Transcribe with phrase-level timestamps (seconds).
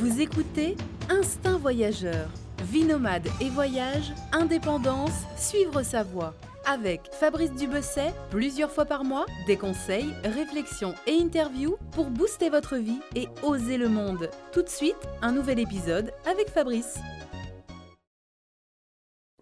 [0.00, 0.78] Vous écoutez
[1.10, 2.30] Instinct Voyageur.
[2.62, 6.32] Vie nomade et voyage, indépendance, suivre sa voie.
[6.64, 12.78] Avec Fabrice Dubesset, plusieurs fois par mois, des conseils, réflexions et interviews pour booster votre
[12.78, 14.30] vie et oser le monde.
[14.52, 16.98] Tout de suite, un nouvel épisode avec Fabrice.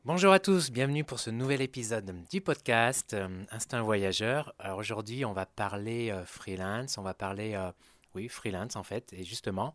[0.04, 4.52] Bonjour à tous, bienvenue pour ce nouvel épisode du podcast euh, Instinct Voyageur.
[4.58, 7.70] Alors aujourd'hui, on va parler euh, freelance, on va parler, euh,
[8.16, 9.72] oui, freelance en fait, et justement,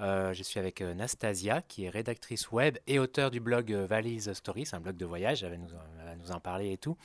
[0.00, 3.86] euh, je suis avec euh, Nastasia, qui est rédactrice web et auteur du blog euh,
[3.86, 5.70] Valise Story, c'est un blog de voyage, elle va nous,
[6.00, 6.96] elle va nous en parler et tout.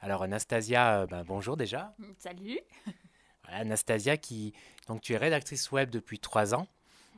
[0.00, 1.94] Alors Nastasia, ben, bonjour déjà.
[2.18, 2.60] Salut.
[3.48, 4.52] Voilà, Nastasia, qui,
[4.88, 6.66] donc tu es rédactrice web depuis trois ans.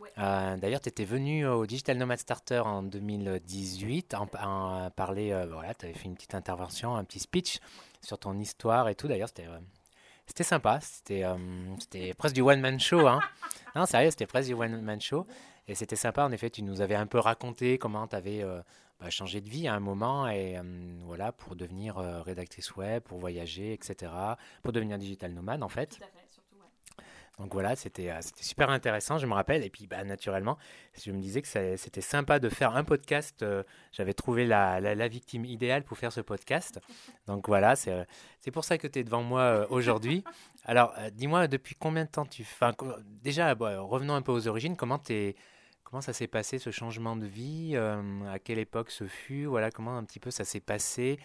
[0.00, 0.08] Ouais.
[0.18, 5.46] Euh, D'ailleurs, tu étais venue au Digital Nomad Starter en 2018 en, en parler, euh,
[5.46, 7.58] voilà, tu avais fait une petite intervention, un petit speech
[8.00, 9.08] sur ton histoire et tout.
[9.08, 9.48] D'ailleurs, c'était
[10.30, 11.36] c'était sympa, c'était euh,
[11.80, 13.06] c'était presque du one-man show.
[13.06, 13.20] Hein.
[13.76, 15.28] Non, sérieux, c'était presque du one-man show.
[15.68, 18.44] Et c'était sympa, en effet, tu nous avais un peu raconté comment tu avais
[19.08, 20.62] changé de vie à un moment et euh,
[21.06, 24.12] voilà, pour devenir euh, rédactrice web, pour voyager, etc.
[24.62, 25.96] Pour devenir digital nomade, en fait.
[25.96, 26.19] Tout à fait, surtout, ouais.
[27.40, 29.64] Donc voilà, c'était euh, c'était super intéressant, je me rappelle.
[29.64, 30.58] Et puis, bah, naturellement,
[31.02, 33.42] je me disais que c'était sympa de faire un podcast.
[33.42, 36.80] euh, J'avais trouvé la, la- victime idéale pour faire ce podcast.
[37.26, 40.22] Donc voilà, c'est euh, pour ça que tu es devant moi aujourd'hui.
[40.66, 42.42] Alors, dis-moi, depuis combien de temps tu...
[42.42, 42.74] Enfin,
[43.22, 44.76] déjà, bon, revenons un peu aux origines.
[44.76, 45.00] Comment,
[45.84, 49.46] comment ça s'est passé, ce changement de vie À quelle époque ce fut?
[49.46, 51.18] Voilà, comment un petit peu ça s'est passé?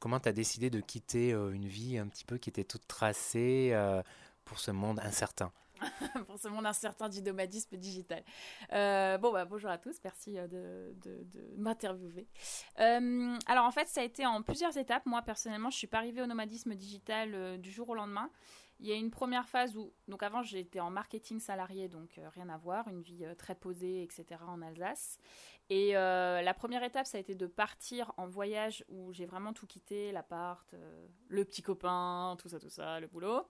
[0.00, 3.72] Comment tu as décidé de quitter une vie un petit peu qui était toute tracée
[4.44, 5.52] pour ce monde incertain
[6.26, 8.22] pour ce monde incertain du nomadisme digital.
[8.72, 12.26] Euh, bon, bah, bonjour à tous, merci euh, de, m'interviewer.
[12.80, 15.06] Euh, alors, en fait, ça a été en plusieurs étapes.
[15.06, 18.30] Moi, personnellement, je suis pas arrivée au nomadisme digital du jour au lendemain.
[18.80, 22.48] Il y a une première phase où, donc avant, j'étais en marketing salarié, donc rien
[22.48, 25.18] à voir, une vie très posée, etc., en Alsace.
[25.70, 29.68] Et la première étape, ça a été de partir en voyage où j'ai vraiment tout
[29.68, 30.74] quitté, l'appart,
[31.28, 33.46] le petit copain, tout ça, tout ça, le boulot.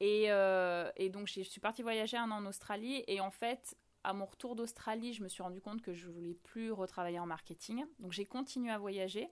[0.00, 3.04] Et, euh, et donc, je suis partie voyager un an en Australie.
[3.06, 6.34] Et en fait, à mon retour d'Australie, je me suis rendu compte que je voulais
[6.34, 7.84] plus retravailler en marketing.
[7.98, 9.28] Donc, j'ai continué à voyager.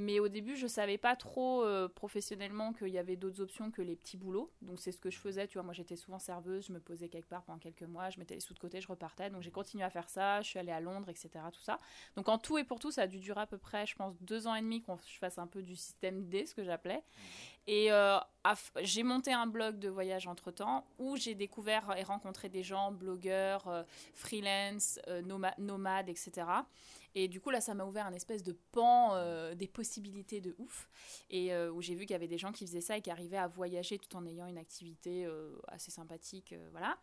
[0.00, 3.82] Mais au début, je savais pas trop euh, professionnellement qu'il y avait d'autres options que
[3.82, 4.48] les petits boulots.
[4.62, 5.48] Donc, c'est ce que je faisais.
[5.48, 6.66] Tu vois, moi, j'étais souvent serveuse.
[6.68, 8.08] Je me posais quelque part pendant quelques mois.
[8.08, 9.28] Je mettais les sous de côté, je repartais.
[9.28, 10.40] Donc, j'ai continué à faire ça.
[10.40, 11.30] Je suis allée à Londres, etc.
[11.52, 11.80] Tout ça.
[12.14, 14.14] Donc, en tout et pour tout, ça a dû durer à peu près, je pense,
[14.22, 17.02] deux ans et demi qu'on je fasse un peu du système D, ce que j'appelais.
[17.66, 18.18] Et euh,
[18.82, 22.92] j'ai monté un blog de voyage entre temps où j'ai découvert et rencontré des gens,
[22.92, 23.82] blogueurs, euh,
[24.14, 26.46] freelance, noma- nomades, etc.
[27.14, 30.54] Et du coup, là, ça m'a ouvert un espèce de pan euh, des possibilités de
[30.58, 30.88] ouf.
[31.30, 33.10] Et euh, où j'ai vu qu'il y avait des gens qui faisaient ça et qui
[33.10, 36.98] arrivaient à voyager tout en ayant une activité euh, assez sympathique, voilà,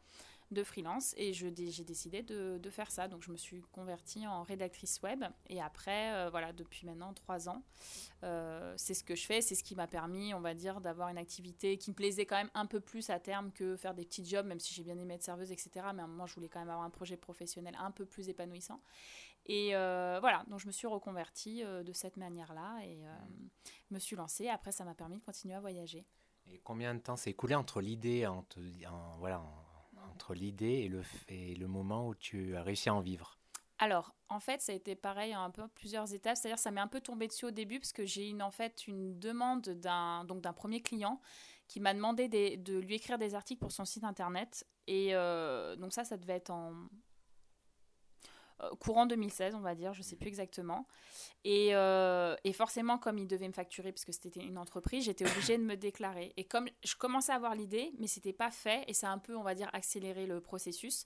[0.52, 1.14] de freelance.
[1.18, 3.08] Et j'ai décidé de, de faire ça.
[3.08, 5.24] Donc, je me suis convertie en rédactrice web.
[5.48, 7.64] Et après, voilà, depuis maintenant trois ans,
[8.78, 11.18] c'est ce que je fais, c'est ce qui m'a permis, on va dire, d'avoir une
[11.18, 14.26] activité qui me plaisait quand même un peu plus à terme que faire des petits
[14.26, 15.70] jobs, même si j'ai bien aimé être serveuse, etc.
[15.94, 18.30] Mais à un moment, je voulais quand même avoir un projet professionnel un peu plus
[18.30, 18.80] épanouissant.
[19.45, 23.16] Et euh, voilà, donc je me suis reconvertie euh, de cette manière-là et euh,
[23.91, 24.50] me suis lancée.
[24.50, 26.06] Après, ça m'a permis de continuer à voyager.
[26.47, 30.88] Et combien de temps s'est écoulé entre l'idée, entre, en- voilà, en- entre l'idée et
[30.88, 33.38] le, et le moment où tu as réussi à en vivre?
[33.78, 36.38] Alors, en fait, ça a été pareil, un peu plusieurs étapes.
[36.38, 38.88] C'est-à-dire, ça m'est un peu tombé dessus au début parce que j'ai une en fait
[38.88, 41.19] une demande d'un donc d'un premier client
[41.67, 44.66] qui m'a demandé des- de lui écrire des articles pour son site internet.
[44.88, 46.73] Et euh, donc ça, ça devait être en
[48.80, 50.88] courant 2016, on va dire, je sais plus exactement.
[51.44, 55.58] Et, euh, forcément, comme il devait me facturer, parce que c'était une entreprise, j'étais obligée
[55.58, 56.34] de me déclarer.
[56.38, 59.20] Et comme je commençais à avoir l'idée, mais c'était pas fait, et ça a un
[59.20, 61.06] peu, on va dire, accéléré le processus.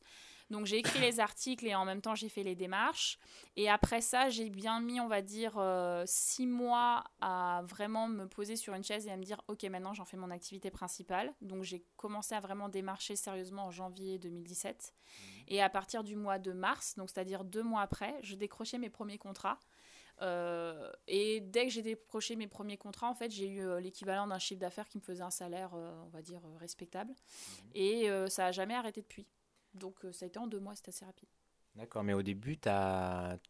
[0.50, 3.20] Donc j'ai écrit les articles et en même temps j'ai fait les démarches.
[3.56, 8.26] Et après ça, j'ai bien mis, on va dire, euh, six mois à vraiment me
[8.26, 11.34] poser sur une chaise et à me dire, ok, maintenant j'en fais mon activité principale.
[11.42, 14.94] Donc j'ai commencé à vraiment démarcher sérieusement en janvier 2017.
[15.48, 18.90] Et à partir du mois de mars, donc c'est-à-dire deux mois après, je décrochais mes
[18.90, 19.60] premiers contrats.
[20.22, 24.28] Euh, et dès que j'ai décroché mes premiers contrats, en fait, j'ai eu euh, l'équivalent
[24.28, 27.13] d'un chiffre d'affaires qui me faisait un salaire, euh, on va dire, respectable.
[27.74, 29.25] Et euh, ça n'a jamais arrêté depuis.
[29.80, 31.30] Donc euh, ça a été en deux mois, c'était assez rapide.
[31.75, 32.60] D'accord, mais au début,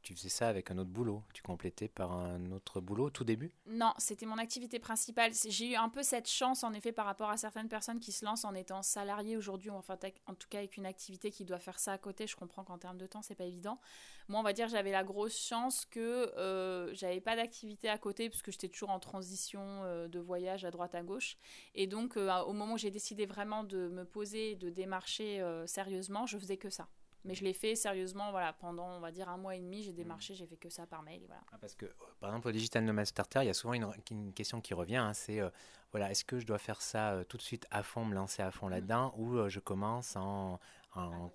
[0.04, 1.24] tu faisais ça avec un autre boulot.
[1.34, 3.52] Tu complétais par un autre boulot au tout début?
[3.66, 5.32] Non, c'était mon activité principale.
[5.34, 8.24] J'ai eu un peu cette chance, en effet, par rapport à certaines personnes qui se
[8.24, 11.58] lancent en étant salariés aujourd'hui, ou enfin, en tout cas avec une activité qui doit
[11.58, 12.28] faire ça à côté.
[12.28, 13.80] Je comprends qu'en termes de temps, c'est pas évident.
[14.28, 18.30] Moi, on va dire, j'avais la grosse chance que euh, j'avais pas d'activité à côté,
[18.30, 21.38] parce que j'étais toujours en transition euh, de voyage à droite à gauche.
[21.74, 25.66] Et donc, euh, au moment où j'ai décidé vraiment de me poser, de démarcher euh,
[25.66, 26.88] sérieusement, je faisais que ça.
[27.26, 29.94] Mais je l'ai fait sérieusement, voilà, pendant, on va dire, un mois et demi, j'ai
[29.94, 31.42] démarché, j'ai fait que ça par mail, et voilà.
[31.52, 31.86] Ah, parce que,
[32.20, 35.14] par exemple, au Digital Nomad Starter, il y a souvent une, question qui revient, hein,
[35.14, 35.42] c'est,
[35.92, 38.52] voilà, est-ce que je dois faire ça tout de suite à fond, me lancer à
[38.52, 38.72] fond mm.
[38.72, 40.60] là-dedans, ou je commence en,
[40.96, 41.32] en,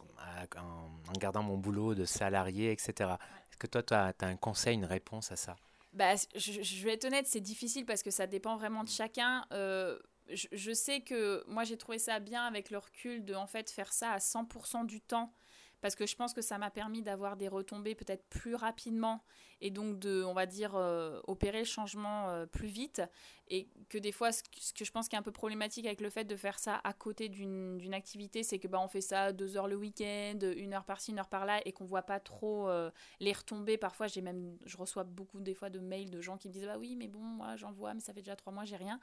[1.18, 3.14] gardant mon boulot de salarié, etc.
[3.50, 5.56] Est-ce que toi, tu as, un conseil, une réponse à ça?
[5.92, 9.46] Bah, je, vais être honnête, c'est difficile parce que ça dépend vraiment de chacun.
[9.52, 9.98] Euh,
[10.28, 13.92] je, sais que moi, j'ai trouvé ça bien avec le recul de en fait faire
[13.92, 15.32] ça à 100% du temps
[15.80, 19.22] parce que je pense que ça m'a permis d'avoir des retombées peut-être plus rapidement
[19.60, 23.02] et donc de, on va dire, euh, opérer le changement euh, plus vite.
[23.48, 26.10] Et que des fois, ce que, je pense qui est un peu problématique avec le
[26.10, 29.56] fait de faire ça à côté d'une activité, c'est que bah, on fait ça deux
[29.56, 32.90] heures le week-end, une heure par-ci, une heure par-là, et qu'on voit pas trop euh,
[33.20, 33.76] les retombées.
[33.76, 36.66] Parfois, j'ai même, je reçois beaucoup des fois de mails de gens qui me disent
[36.66, 39.00] bah oui, mais bon, moi j'en vois, mais ça fait déjà trois mois, j'ai rien.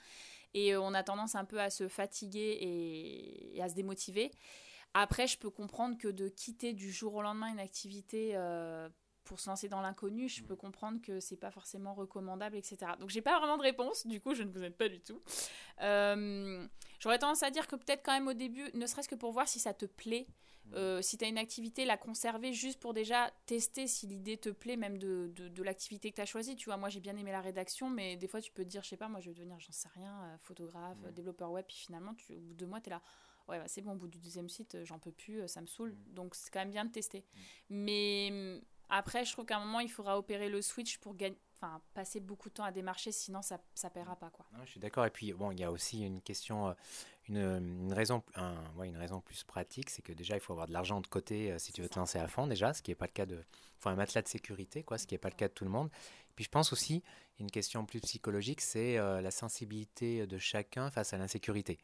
[0.54, 2.58] Et on a tendance un peu à se fatiguer
[3.56, 4.32] et à se démotiver.
[4.94, 8.90] Après, je peux comprendre que de quitter du jour au lendemain une activité euh,
[9.24, 12.94] pour se lancer dans l'inconnu, je peux comprendre que c'est pas forcément recommandable, etc.
[13.00, 15.22] Donc j'ai pas vraiment de réponse, du coup je ne vous aide pas du tout.
[15.82, 16.68] Euh,
[17.00, 19.48] j'aurais tendance à dire que peut-être quand même au début, ne serait-ce que pour voir
[19.48, 20.28] si ça te plaît,
[20.74, 24.50] euh, si tu as une activité, la conserver juste pour déjà tester si l'idée te
[24.50, 26.56] plaît, même de, de, l'activité que tu as choisie.
[26.56, 28.84] Tu vois, moi j'ai bien aimé la rédaction, mais des fois tu peux te dire,
[28.84, 32.14] je sais pas, moi je vais devenir, j'en sais rien, photographe, développeur web, puis finalement,
[32.16, 33.02] tu, au bout de deux mois, tu es là
[33.52, 35.62] ouais, bah, c'est bon, au bout du deuxième site, euh, j'en peux plus, euh, ça
[35.62, 35.92] me saoule.
[35.92, 36.14] Mm.
[36.14, 37.20] Donc c'est quand même bien de tester.
[37.20, 37.40] Mm.
[37.70, 41.38] Mais mm, après, je trouve qu'à un moment, il faudra opérer le switch pour gagner.
[41.64, 44.32] Enfin, passer beaucoup de temps à démarcher, sinon ça ne paiera pas.
[44.32, 44.48] Quoi.
[44.66, 45.06] je suis d'accord.
[45.06, 46.74] Et puis, bon, il y a aussi une question, euh,
[47.30, 50.66] une, une raison, un, ouais, une raison plus pratique, c'est que déjà, il faut avoir
[50.66, 52.96] de l'argent de côté si tu veux te lancer à fond, déjà, ce qui n'est
[52.96, 53.44] pas le cas de.
[53.78, 55.70] Faut un matelas de sécurité, quoi, ce qui n'est pas le cas de tout le
[55.70, 55.92] monde.
[56.36, 57.04] Puis je pense aussi,
[57.38, 61.78] une question plus psychologique, c'est la sensibilité de chacun face à l'insécurité.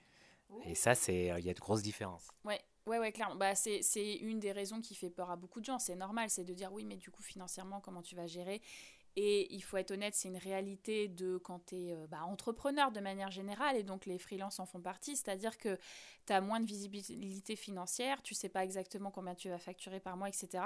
[0.65, 2.27] Et ça, c'est euh, il y a de grosses différences.
[2.43, 2.61] Ouais.
[2.85, 3.35] Ouais, ouais, clairement.
[3.35, 3.81] Bah, c'est
[4.21, 5.77] une des raisons qui fait peur à beaucoup de gens.
[5.77, 8.61] C'est normal, c'est de dire oui, mais du coup, financièrement, comment tu vas gérer?
[9.19, 12.91] Et il faut être honnête, c'est une réalité de quand tu es euh, bah, entrepreneur
[12.91, 15.79] de manière générale, et donc les freelances en font partie, c'est-à-dire que
[16.27, 20.17] tu as moins de visibilité financière, tu sais pas exactement combien tu vas facturer par
[20.17, 20.63] mois, etc.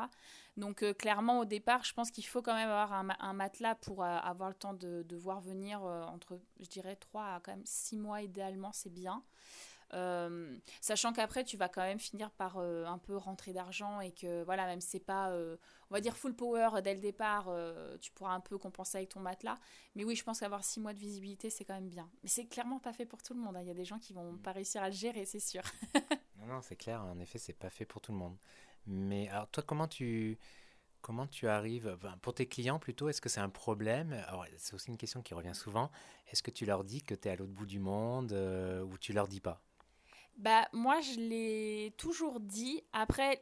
[0.58, 4.04] Donc euh, clairement, au départ, je pense qu'il faut quand même avoir un, matelas pour
[4.04, 8.22] avoir le temps de, voir venir entre, je dirais, 3 à quand même 6 mois
[8.22, 9.24] idéalement, c'est bien.
[9.94, 14.12] Euh, sachant qu'après, tu vas quand même finir par euh, un peu rentrer d'argent et
[14.12, 15.58] que, voilà, même si c'est pas, euh,
[15.90, 17.50] on va dire, full power dès le départ,
[18.00, 19.58] tu pourras un peu compenser avec ton matelas.
[19.96, 22.10] Mais oui, je pense qu'avoir six mois de visibilité, c'est quand même bien.
[22.24, 23.58] Mais c'est clairement pas fait pour tout le monde.
[23.58, 23.62] Hein.
[23.62, 25.64] Il y a des gens qui vont pas réussir à le gérer, c'est sûr.
[26.38, 27.04] non, non, c'est clair.
[27.04, 28.38] En effet, c'est pas fait pour tout le monde.
[28.88, 30.38] Mais alors, toi, comment tu.
[31.02, 34.24] Comment tu arrives, pour tes clients plutôt, est-ce que c'est un problème?
[34.58, 35.90] C'est aussi une question qui revient souvent.
[36.28, 39.12] Est-ce que tu leur dis que tu es à l'autre bout du monde ou tu
[39.12, 39.64] leur dis pas?
[40.42, 42.82] Bah, moi, je l'ai toujours dit.
[42.94, 43.40] Après,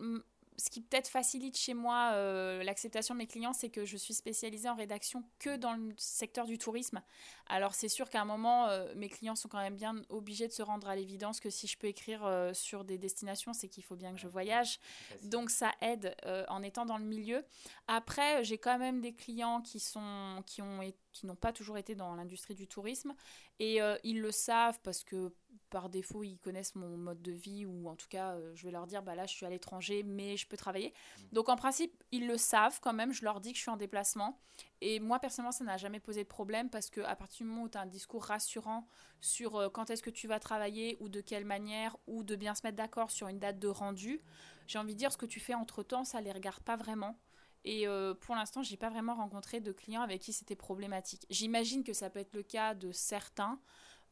[0.60, 4.14] ce qui peut-être facilite chez moi euh, l'acceptation de mes clients, c'est que je suis
[4.14, 7.02] spécialisée en rédaction que dans le secteur du tourisme.
[7.48, 10.52] Alors c'est sûr qu'à un moment, euh, mes clients sont quand même bien obligés de
[10.52, 13.84] se rendre à l'évidence que si je peux écrire euh, sur des destinations, c'est qu'il
[13.84, 14.80] faut bien que je voyage.
[15.24, 16.16] Donc ça aide
[16.50, 17.46] en étant dans le milieu.
[17.88, 20.82] Après, j'ai quand même des clients qui sont qui ont
[21.20, 23.14] qui n'ont pas toujours été dans l'industrie du tourisme
[23.60, 25.32] et ils le savent parce que
[25.70, 28.72] par défaut, ils connaissent mon mode de vie ou en tout cas, euh, je vais
[28.72, 30.90] leur dire, bah là, je suis à l'étranger, mais je peux travailler.
[31.18, 31.24] Mm.
[31.34, 33.14] Donc en principe, ils le savent quand même.
[33.14, 34.40] Je leur dis que je suis en déplacement.
[34.82, 37.70] Et moi, personnellement, ça n'a jamais posé de problème parce qu'à partir du moment où
[37.70, 38.88] tu as un discours rassurant
[39.22, 42.56] sur euh, quand est-ce que tu vas travailler ou de quelle manière ou de bien
[42.56, 44.22] se mettre d'accord sur une date de rendu,
[44.68, 47.18] j'ai envie de dire ce que tu fais entre-temps, ça les regarde pas vraiment.
[47.66, 51.26] Et euh, pour l'instant, j'ai pas vraiment rencontré de clients avec qui c'était problématique.
[51.30, 53.60] J'imagine que ça peut être le cas de certains.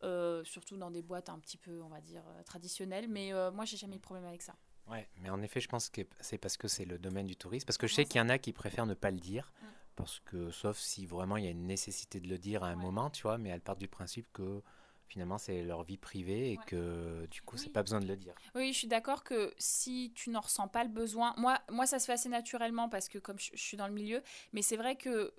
[0.03, 3.07] Euh, surtout dans des boîtes un petit peu, on va dire, euh, traditionnelles.
[3.07, 4.55] Mais euh, moi, j'ai jamais eu de problème avec ça.
[4.87, 7.65] Ouais, mais en effet, je pense que c'est parce que c'est le domaine du tourisme.
[7.65, 9.51] Parce que je sais qu'il y en a qui préfèrent ne pas le dire.
[9.61, 9.65] Mm.
[9.95, 12.75] Parce que, sauf si vraiment il y a une nécessité de le dire à un
[12.75, 14.61] moment, tu vois, mais elles partent du principe que
[15.07, 18.35] finalement c'est leur vie privée et que du coup c'est pas besoin de le dire.
[18.55, 21.99] Oui, je suis d'accord que si tu n'en ressens pas le besoin, moi, moi ça
[21.99, 24.21] se fait assez naturellement parce que comme je, je suis dans le milieu,
[24.53, 25.33] mais c'est vrai que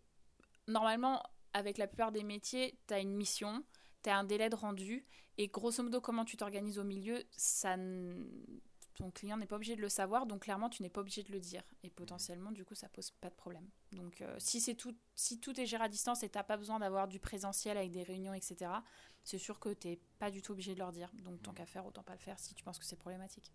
[0.66, 1.22] normalement
[1.54, 3.64] avec la plupart des métiers, tu as une mission,
[4.02, 5.06] tu as un délai de rendu
[5.38, 7.76] et grosso modo comment tu t'organises au milieu, ça
[8.98, 11.30] ton client n'est pas obligé de le savoir, donc clairement tu n'es pas obligé de
[11.30, 13.66] le dire et potentiellement du coup ça pose pas de problème.
[13.92, 16.80] Donc euh, si c'est tout, si tout est géré à distance et t'as pas besoin
[16.80, 18.72] d'avoir du présentiel avec des réunions etc,
[19.22, 21.10] c'est sûr que tu n'es pas du tout obligé de leur dire.
[21.22, 23.52] Donc tant qu'à faire autant pas le faire si tu penses que c'est problématique.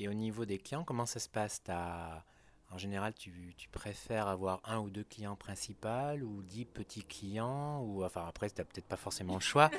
[0.00, 1.62] Et au niveau des clients, comment ça se passe?
[1.62, 2.24] T'as
[2.70, 7.80] en général, tu, tu, préfères avoir un ou deux clients principaux ou dix petits clients
[7.80, 9.70] ou enfin après tu n'as peut-être pas forcément le choix,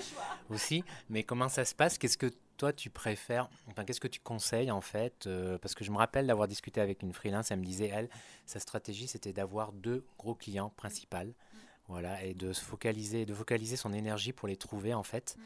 [0.49, 0.83] aussi.
[1.09, 1.97] Mais comment ça se passe?
[1.97, 5.83] Qu'est-ce que toi tu préfères, enfin qu'est-ce que tu conseilles en fait euh, Parce que
[5.83, 8.09] je me rappelle d'avoir discuté avec une freelance, elle me disait, elle,
[8.45, 11.17] sa stratégie c'était d'avoir deux gros clients principaux,
[11.87, 15.37] voilà, et de se focaliser, de focaliser son énergie pour les trouver en fait.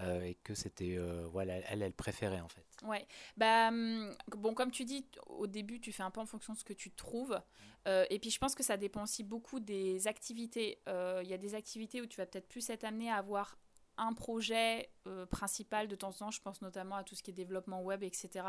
[0.00, 2.64] Euh, et que c'était euh, voilà elle elle préférait en fait.
[2.84, 3.06] Ouais.
[3.36, 6.58] Bah hum, bon comme tu dis au début tu fais un peu en fonction de
[6.58, 7.40] ce que tu trouves
[7.86, 11.38] euh, et puis je pense que ça dépend aussi beaucoup des activités il y a
[11.38, 13.56] des activités où tu vas peut-être plus être amené à avoir
[13.96, 14.90] un projet
[15.30, 18.02] principal de temps en temps, je pense notamment à tout ce qui est développement web,
[18.02, 18.46] etc.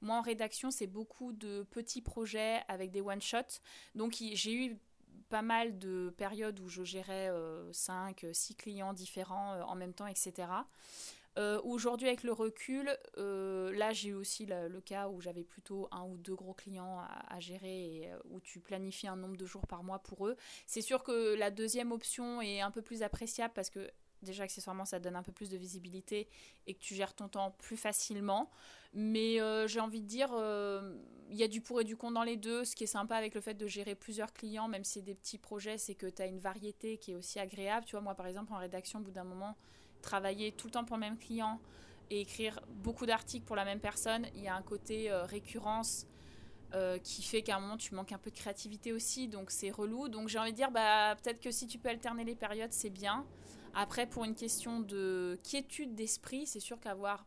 [0.00, 3.60] Moi, en rédaction, c'est beaucoup de petits projets avec des one-shots.
[3.94, 4.78] Donc, j'ai eu
[5.28, 7.30] pas mal de périodes où je gérais
[7.72, 10.48] 5, euh, 6 clients différents euh, en même temps, etc.
[11.38, 16.04] Euh, aujourd'hui, avec le recul, là j'ai eu aussi le, cas où j'avais plutôt un
[16.04, 16.98] ou deux gros clients
[17.28, 20.36] à, gérer et où tu planifies un nombre de jours par mois pour eux.
[20.66, 23.90] C'est sûr que la deuxième option est un peu plus appréciable parce que
[24.22, 26.28] déjà accessoirement ça donne un peu plus de visibilité
[26.66, 28.50] et que tu gères ton temps plus facilement.
[28.98, 30.96] Mais euh, j'ai envie de dire, euh,
[31.28, 32.64] il y a du pour et du contre dans les deux.
[32.64, 35.14] Ce qui est sympa avec le fait de gérer plusieurs clients, même si c'est des
[35.14, 37.84] petits projets, c'est que tu as une variété qui est aussi agréable.
[37.84, 39.54] Tu vois, moi par exemple, en rédaction, au bout d'un moment,
[40.00, 41.60] travailler tout le temps pour le même client
[42.08, 46.06] et écrire beaucoup d'articles pour la même personne, il y a un côté euh, récurrence.
[47.02, 50.08] qui fait qu'à un moment tu manques un peu de créativité aussi, donc c'est relou.
[50.08, 52.90] Donc j'ai envie de dire, bah, peut-être que si tu peux alterner les périodes, c'est
[52.90, 53.26] bien.
[53.78, 57.26] Après, pour une question de quiétude d'esprit, c'est sûr qu'avoir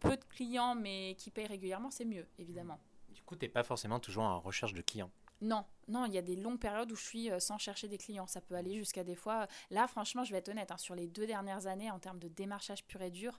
[0.00, 2.78] peu de clients mais qui payent régulièrement, c'est mieux, évidemment.
[3.08, 5.10] Du coup, tu n'es pas forcément toujours en recherche de clients
[5.42, 7.98] non, non, il y a des longues périodes où je suis euh, sans chercher des
[7.98, 8.26] clients.
[8.26, 9.46] Ça peut aller jusqu'à des fois.
[9.68, 12.28] Là, franchement, je vais être honnête, hein, sur les deux dernières années, en termes de
[12.28, 13.38] démarchage pur et dur,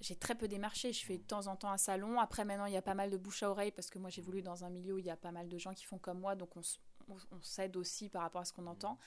[0.00, 0.92] j'ai très peu démarché.
[0.92, 2.20] Je fais de temps en temps un salon.
[2.20, 4.22] Après, maintenant, il y a pas mal de bouche à oreille parce que moi, j'ai
[4.22, 6.20] voulu dans un milieu où il y a pas mal de gens qui font comme
[6.20, 6.36] moi.
[6.36, 6.62] Donc, on,
[7.08, 8.98] on, s'aide aussi par rapport à ce qu'on entend.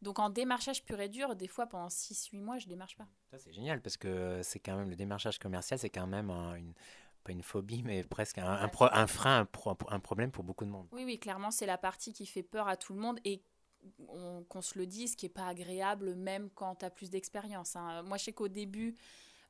[0.00, 3.06] Donc en démarchage pur et dur, des fois pendant 6-8 mois, je démarche pas.
[3.30, 6.74] Ça c'est génial parce que c'est quand même le démarchage commercial, c'est quand même une
[7.22, 9.46] pas une phobie, mais presque un, un, frein,
[9.88, 10.88] un, problème pour beaucoup de monde.
[10.92, 13.42] Oui, oui, clairement, c'est la partie qui fait peur à tout le monde et
[14.48, 17.76] qu'on se le dise, ce qui n'est pas agréable, même quand tu as plus d'expérience.
[17.76, 18.02] Hein.
[18.02, 18.96] Moi, je sais qu'au début,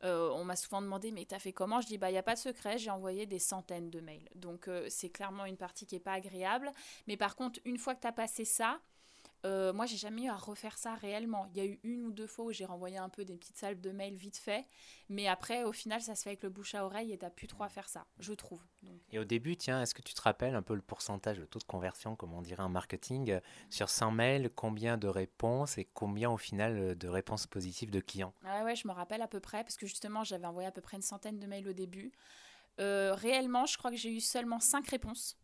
[0.04, 1.80] euh, on m'a souvent demandé, mais tu as fait comment?
[1.80, 4.28] Je dis, bah, il n'y a pas de secret, j'ai envoyé des centaines de mails.
[4.35, 6.71] Donc, euh, c'est clairement une partie qui n'est pas agréable.
[7.06, 8.80] Mais par contre, une fois que tu as passé ça,
[9.44, 11.46] euh, moi, j'ai jamais eu à refaire ça réellement.
[11.46, 13.56] Il y a eu une ou deux fois où j'ai renvoyé un peu des petites
[13.56, 14.64] salves de mails vite fait,
[15.08, 17.49] mais après, au final, ça se fait avec le bouche à oreille et t'as plus
[17.49, 18.62] trop à faire ça, je trouve.
[19.11, 21.58] Et au début, tiens, est-ce que tu te rappelles un peu le pourcentage, le taux
[21.58, 26.30] de conversion, comme on dirait en marketing, sur 100 mails, combien de réponses et combien
[26.30, 28.32] au final de réponses positives de clients?
[28.44, 30.80] Ouais, ouais, je me rappelle à peu près, parce que justement, j'avais envoyé à peu
[30.80, 32.12] près une centaine de mails au début.
[32.80, 35.37] Euh, réellement, je crois que j'ai eu seulement 5 réponses,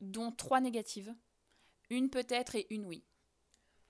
[0.00, 1.14] dont 3 négatives.
[1.90, 3.04] Une peut-être et une oui.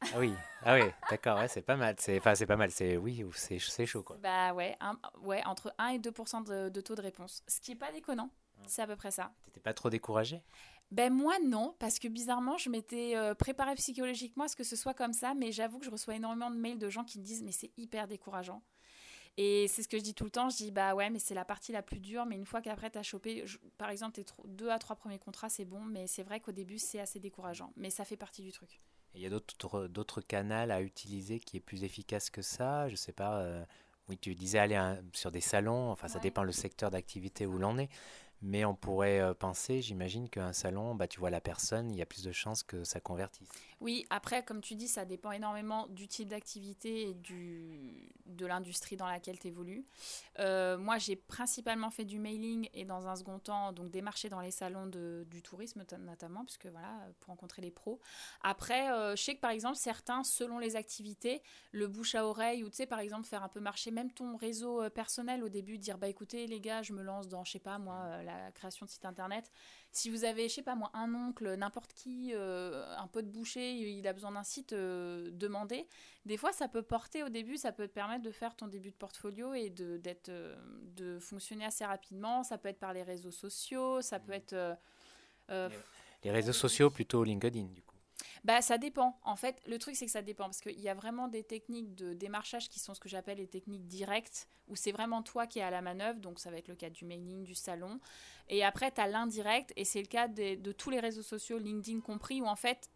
[0.01, 1.97] Ah oui, ah oui, d'accord, ouais, c'est pas mal.
[1.99, 2.71] C'est, enfin, c'est pas mal.
[2.71, 4.17] C'est oui ou c'est, c'est chaud quoi.
[4.23, 4.77] Bah ouais,
[5.23, 8.31] ouais, entre 1 et 2 de, de, taux de réponse, ce qui est pas déconnant.
[8.67, 9.33] C'est à peu près ça.
[9.45, 10.43] T'étais pas trop découragé
[10.93, 14.77] ben moi non, parce que bizarrement je m'étais euh, préparée psychologiquement à ce que ce
[14.77, 17.25] soit comme ça, mais j'avoue que je reçois énormément de mails de gens qui me
[17.25, 18.63] disent mais c'est hyper décourageant.
[19.37, 21.35] Et c'est ce que je dis tout le temps, je dis bah ouais mais c'est
[21.35, 23.45] la partie la plus dure, mais une fois qu'après tu as chopé,
[23.79, 26.79] par exemple tes deux à trois premiers contrats c'est bon, mais c'est vrai qu'au début
[26.79, 28.81] c'est assez décourageant, mais ça fait partie du truc.
[29.17, 32.89] Il y a d'autres, canaux à utiliser qui est plus efficace que ça.
[32.89, 33.41] Je sais pas.
[33.41, 33.65] Euh,
[34.09, 34.79] oui, tu disais aller
[35.13, 35.91] sur des salons.
[35.91, 37.89] Enfin, ça dépend le secteur d'activité où l'on est.
[38.43, 42.03] Mais on pourrait euh, penser, j'imagine, qu'un salon, bah, tu vois la personne, il y
[42.03, 43.49] a plus de chances que ça convertisse.
[43.81, 48.97] Oui, après, comme tu dis, ça dépend énormément du type d'activité et du, de l'industrie
[48.97, 49.85] dans laquelle tu évolues.
[50.39, 54.29] Euh, moi, j'ai principalement fait du mailing et dans un second temps, donc des marchés
[54.29, 58.01] dans les salons de, du tourisme notamment, puisque voilà, pour rencontrer les pros.
[58.43, 62.65] Après, euh, je sais que par exemple, certains, selon les activités, le bouche à oreille
[62.65, 65.79] ou tu sais, par exemple, faire un peu marcher même ton réseau personnel au début,
[65.79, 68.87] dire bah écoutez, les gars, je me lance dans, je sais pas moi, la création
[68.87, 69.51] de site internet.
[69.93, 73.73] Si vous avez, je sais pas moi, un oncle, n'importe qui, un peu de boucher,
[73.73, 75.87] il a besoin d'un site, euh, demandé.
[76.25, 78.91] Des fois, ça peut porter au début, ça peut te permettre de faire ton début
[78.91, 80.57] de portfolio et de, d'être, euh,
[80.97, 82.43] de fonctionner assez rapidement.
[82.43, 84.55] Ça peut être par les réseaux sociaux, ça peut être...
[85.51, 85.69] Euh,
[86.25, 87.86] les réseaux sociaux, plutôt LinkedIn, du coup.
[88.47, 89.19] Bah, ça dépend.
[89.25, 90.45] En fait, le truc, c'est que ça dépend.
[90.45, 93.49] Parce qu'il y a vraiment des techniques de démarchage qui sont ce que j'appelle les
[93.49, 96.21] techniques directes, où c'est vraiment toi qui es à la manœuvre.
[96.21, 97.99] Donc, ça va être le cas du mailing, du salon.
[98.49, 101.59] Et après, tu as l'indirect, et c'est le cas de, de, tous les réseaux sociaux,
[101.59, 102.89] LinkedIn compris, où en fait,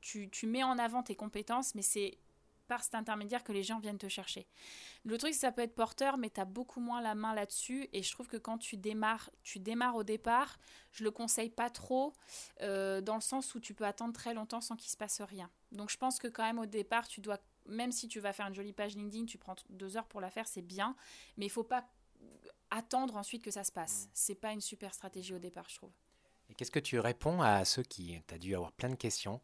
[0.00, 2.16] tu, mets en avant tes compétences, mais c'est
[2.66, 4.46] par cet intermédiaire que les gens viennent te chercher.
[5.04, 7.88] Le truc, ça peut être porteur, mais tu as beaucoup moins la main là-dessus.
[7.92, 10.58] Et je trouve que quand tu démarres, tu démarres au départ,
[10.92, 12.12] je le conseille pas trop,
[12.62, 15.50] euh, dans le sens où tu peux attendre très longtemps sans qu'il se passe rien.
[15.72, 18.46] Donc je pense que quand même au départ, tu dois, même si tu vas faire
[18.46, 20.96] une jolie page LinkedIn, tu prends deux heures pour la faire, c'est bien,
[21.36, 21.84] mais il faut pas
[22.70, 24.08] attendre ensuite que ça se passe.
[24.12, 25.92] C'est pas une super stratégie au départ, je trouve.
[26.48, 29.40] Et qu'est-ce que tu réponds à ceux qui, tu as dû avoir plein de questions,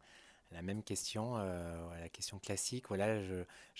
[0.53, 3.33] la même question, euh, la question classique, voilà, je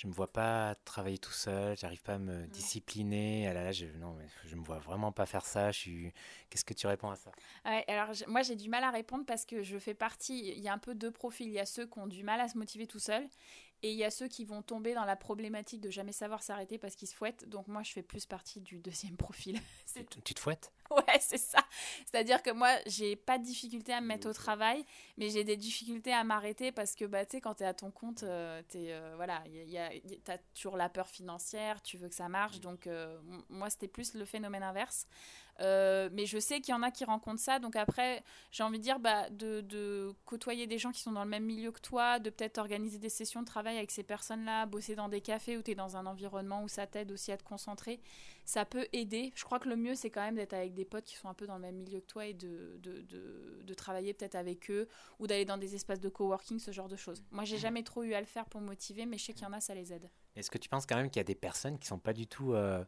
[0.03, 3.71] ne me vois pas travailler tout seul, j'arrive pas à me discipliner, ah là, là,
[3.71, 6.13] je, non, je me vois vraiment pas faire ça, je suis...
[6.49, 7.31] Qu'est-ce que tu réponds à ça?
[7.65, 10.67] Ouais, alors moi j'ai du mal à répondre parce que je fais partie, il y
[10.67, 12.57] a un peu deux profils, il y a ceux qui ont du mal à se
[12.57, 13.27] motiver tout seul
[13.83, 16.77] et il y a ceux qui vont tomber dans la problématique de jamais savoir s'arrêter
[16.77, 17.47] parce qu'ils se fouettent.
[17.49, 19.59] Donc moi, je fais plus partie du deuxième profil.
[20.23, 20.71] tu te fouettes?
[20.89, 21.59] Ouais, c'est ça.
[22.05, 24.85] C'est-à-dire que moi, j'ai pas de difficulté à me mettre au travail,
[25.17, 27.73] mais j'ai des difficultés à m'arrêter parce que bah, tu sais, quand tu es à
[27.73, 29.89] ton compte, euh, t'es, euh, voilà, y a,
[30.27, 32.59] as toujours la peur financière, tu veux que ça marche.
[32.59, 35.07] Donc euh, moi, c'était plus le phénomène inverse.
[35.59, 37.59] Euh, mais je sais qu'il y en a qui rencontrent ça.
[37.59, 41.29] Donc après, j'ai envie de dire bah, de, côtoyer des gens qui sont dans le
[41.29, 44.95] même milieu que toi, de peut-être organiser des sessions de travail avec ces personnes-là, bosser
[44.95, 47.43] dans des cafés où tu es dans un environnement où ça t'aide aussi à te
[47.43, 47.99] concentrer.
[48.45, 49.31] Ça peut aider.
[49.35, 51.33] Je crois que le mieux, c'est quand même d'être avec des potes qui sont un
[51.33, 54.87] peu dans le même milieu que toi et de, de, travailler peut-être avec eux
[55.19, 57.23] ou d'aller dans des espaces de coworking, ce genre de choses.
[57.31, 59.47] Moi, j'ai jamais trop eu à le faire pour motiver, mais je sais qu'il y
[59.47, 60.09] en a, ça les aide.
[60.35, 62.27] Est-ce que tu penses quand même qu'il y a des personnes qui sont pas du
[62.27, 62.53] tout...
[62.53, 62.83] Euh,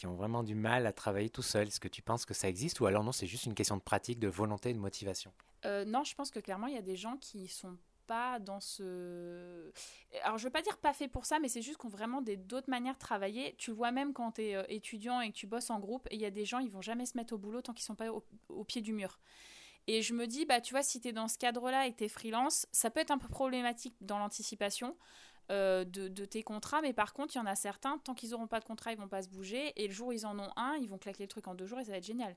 [0.00, 2.48] qui ont vraiment du mal à travailler tout seul Est-ce que tu penses que ça
[2.48, 5.30] existe ou alors non, c'est juste une question de pratique, de volonté, de motivation?
[5.66, 7.76] Euh, Non, je pense que clairement, il y a des gens qui sont
[8.06, 9.70] pas dans ce...
[10.24, 12.70] Alors, je veux pas dire pas fait pour ça, mais c'est juste qu'on vraiment d'autres
[12.70, 13.54] manières de travailler.
[13.58, 16.14] Tu vois même quand tu es euh, étudiant et que tu bosses en groupe, et
[16.14, 17.94] il y a des gens, ils vont jamais se mettre au boulot tant qu'ils sont
[17.94, 19.20] pas au, pied du mur.
[19.86, 21.98] Et je me dis, bah, tu vois, si tu es dans ce cadre-là et que
[21.98, 24.96] tu es freelance, ça peut être un peu problématique dans l'anticipation.
[25.50, 28.46] Euh, de, tes contrats, mais par contre, il y en a certains, tant qu'ils n'auront
[28.46, 30.50] pas de contrat, ils vont pas se bouger, et le jour où ils en ont
[30.54, 32.36] un, ils vont claquer le truc en deux jours et ça va être génial.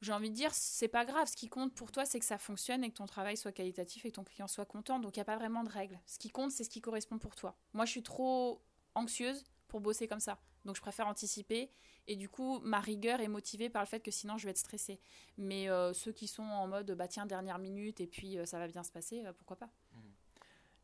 [0.00, 2.38] J'ai envie de dire, c'est pas grave, ce qui compte pour toi, c'est que ça
[2.38, 5.18] fonctionne et que ton travail soit qualitatif et que ton client soit content, donc il
[5.18, 6.00] n'y a pas vraiment de règles.
[6.06, 7.58] Ce qui compte, c'est ce qui correspond pour toi.
[7.74, 8.62] Moi, je suis trop
[8.94, 11.70] anxieuse pour bosser comme ça, donc je préfère anticiper,
[12.06, 14.58] et du coup, ma rigueur est motivée par le fait que sinon, je vais être
[14.58, 14.98] stressée.
[15.36, 18.58] Mais euh, ceux qui sont en mode, bah tiens, dernière minute, et puis euh, ça
[18.58, 19.68] va bien se passer, pourquoi pas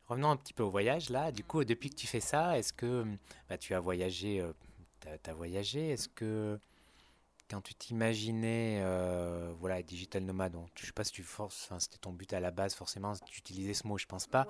[0.07, 1.31] Revenons un petit peu au voyage, là.
[1.31, 3.05] Du coup, depuis que tu fais ça, est-ce que
[3.49, 4.51] bah, tu as voyagé euh,
[5.21, 5.91] Tu as, voyagé?
[5.91, 6.59] Est-ce que
[7.49, 11.97] quand tu t'imaginais, euh, voilà, digital nomade, je ne sais pas si tu forces, c'était
[11.97, 14.47] ton but à la base, forcément, d'utiliser ce mot, je pense pas.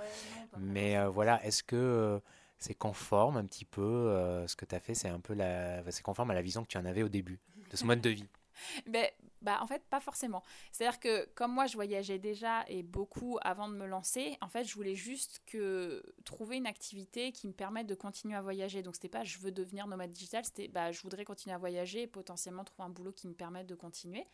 [0.58, 2.20] Mais euh, voilà, est-ce que
[2.58, 6.04] c'est conforme un petit peu Ce que tu as fait, c'est un peu la, c'est
[6.04, 7.40] conforme à la vision que tu en avais au début
[7.70, 8.28] de ce mode de vie
[8.88, 9.08] ben,
[9.44, 10.42] bah, en fait, pas forcément.
[10.72, 14.64] C'est-à-dire que comme moi, je voyageais déjà et beaucoup avant de me lancer, en fait,
[14.64, 18.82] je voulais juste que trouver une activité qui me permette de continuer à voyager.
[18.82, 22.04] Donc, c'était pas je veux devenir nomade digital, c'était bah, je voudrais continuer à voyager
[22.04, 24.26] et potentiellement trouver un boulot qui me permette de continuer.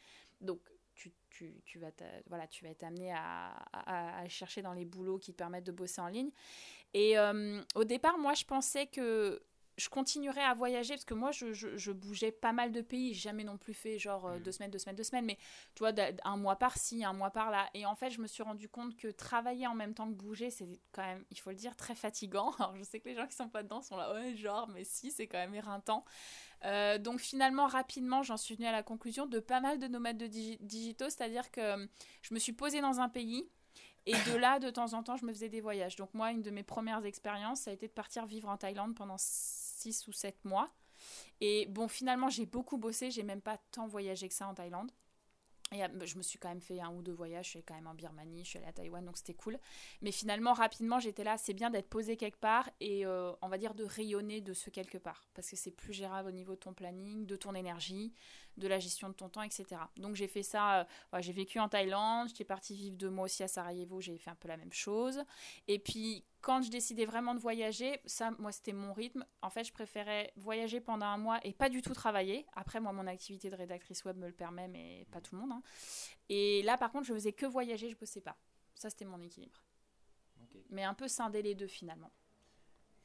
[0.41, 0.61] Donc,
[0.93, 1.91] tu, tu, tu, vas,
[2.27, 5.71] voilà, tu vas être amené à, à, chercher dans les boulots qui te permettent de
[5.71, 6.31] bosser en ligne.
[6.93, 9.41] Et euh, au départ, moi, je pensais que
[9.79, 13.13] je continuerai à voyager parce que moi, je, je, bougeais pas mal de pays.
[13.13, 14.53] J'ai jamais non plus fait genre euh, deux mm.
[14.53, 15.37] semaines, deux semaines, deux semaines, mais
[15.75, 15.91] tu vois,
[16.23, 17.69] un mois par-ci, un mois par-là.
[17.73, 20.49] Et en fait, je me suis rendu compte que travailler en même temps que bouger,
[20.49, 22.51] c'est quand même, il faut le dire, très fatigant.
[22.59, 24.83] Alors, je sais que les gens qui sont pas dedans sont là, ouais, genre, mais
[24.83, 26.03] si, c'est quand même éreintant.
[26.65, 30.17] Euh, donc finalement, rapidement, j'en suis venue à la conclusion de pas mal de nomades
[30.17, 31.87] de digitaux, c'est-à-dire que euh,
[32.21, 33.49] je me suis posée dans un pays.
[34.05, 35.95] Et de là, de temps en temps, je me faisais des voyages.
[35.95, 38.95] Donc moi, une de mes premières expériences, ça a été de partir vivre en Thaïlande
[38.95, 39.17] pendant
[39.79, 40.69] 6 ou 7 mois.
[41.41, 44.91] Et bon, finalement, j'ai beaucoup bossé, j'ai même pas tant voyagé que ça en Thaïlande.
[45.71, 47.75] Et euh, je me suis quand même fait un ou deux voyages, je suis quand
[47.75, 49.59] même en Birmanie, je suis allée à Taïwan, donc c'était cool.
[50.01, 53.59] Mais finalement, rapidement, j'étais là, c'est bien d'être posé quelque part et euh, on va
[53.59, 55.29] dire de rayonner de ce quelque part.
[55.35, 58.13] Parce que c'est plus gérable au niveau de ton planning, de ton énergie,
[58.59, 59.65] de la gestion de ton temps, etc.
[59.97, 60.83] Donc j'ai fait ça, euh,
[61.19, 64.35] j'ai vécu en Thaïlande, j'étais partie vivre deux mois aussi à Sarajevo, j'ai fait un
[64.35, 65.23] peu la même chose.
[65.67, 69.25] Et puis quand je décidais vraiment de voyager, ça, moi, c'était mon rythme.
[69.41, 72.45] En fait, je préférais voyager pendant un mois et pas du tout travailler.
[72.53, 75.51] Après, moi, mon activité de rédactrice web me le permet, mais pas tout le monde.
[75.51, 75.61] Hein.
[76.29, 78.37] Et là, par contre, je faisais que voyager, je bossais pas.
[78.75, 79.61] Ça, c'était mon équilibre.
[80.69, 82.11] Mais un peu scindé les deux, finalement.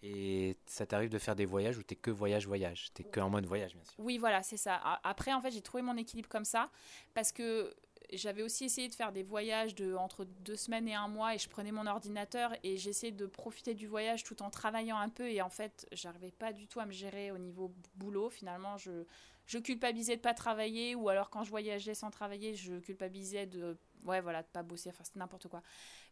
[0.03, 3.47] Et ça t'arrive de faire des voyages où t'es que voyage-voyage T'es que en mode
[3.47, 3.95] voyage, bien sûr.
[3.99, 4.77] Oui, voilà, c'est ça.
[5.03, 6.71] Après, en fait, j'ai trouvé mon équilibre comme ça
[7.15, 7.75] parce que
[8.13, 11.39] j'avais aussi essayé de faire des voyages de entre deux semaines et un mois et
[11.39, 15.31] je prenais mon ordinateur et j'essayais de profiter du voyage tout en travaillant un peu
[15.31, 19.05] et en fait j'arrivais pas du tout à me gérer au niveau boulot finalement je
[19.47, 23.77] je culpabilisais de pas travailler ou alors quand je voyageais sans travailler je culpabilisais de
[24.05, 25.63] ouais voilà de pas bosser enfin c'était n'importe quoi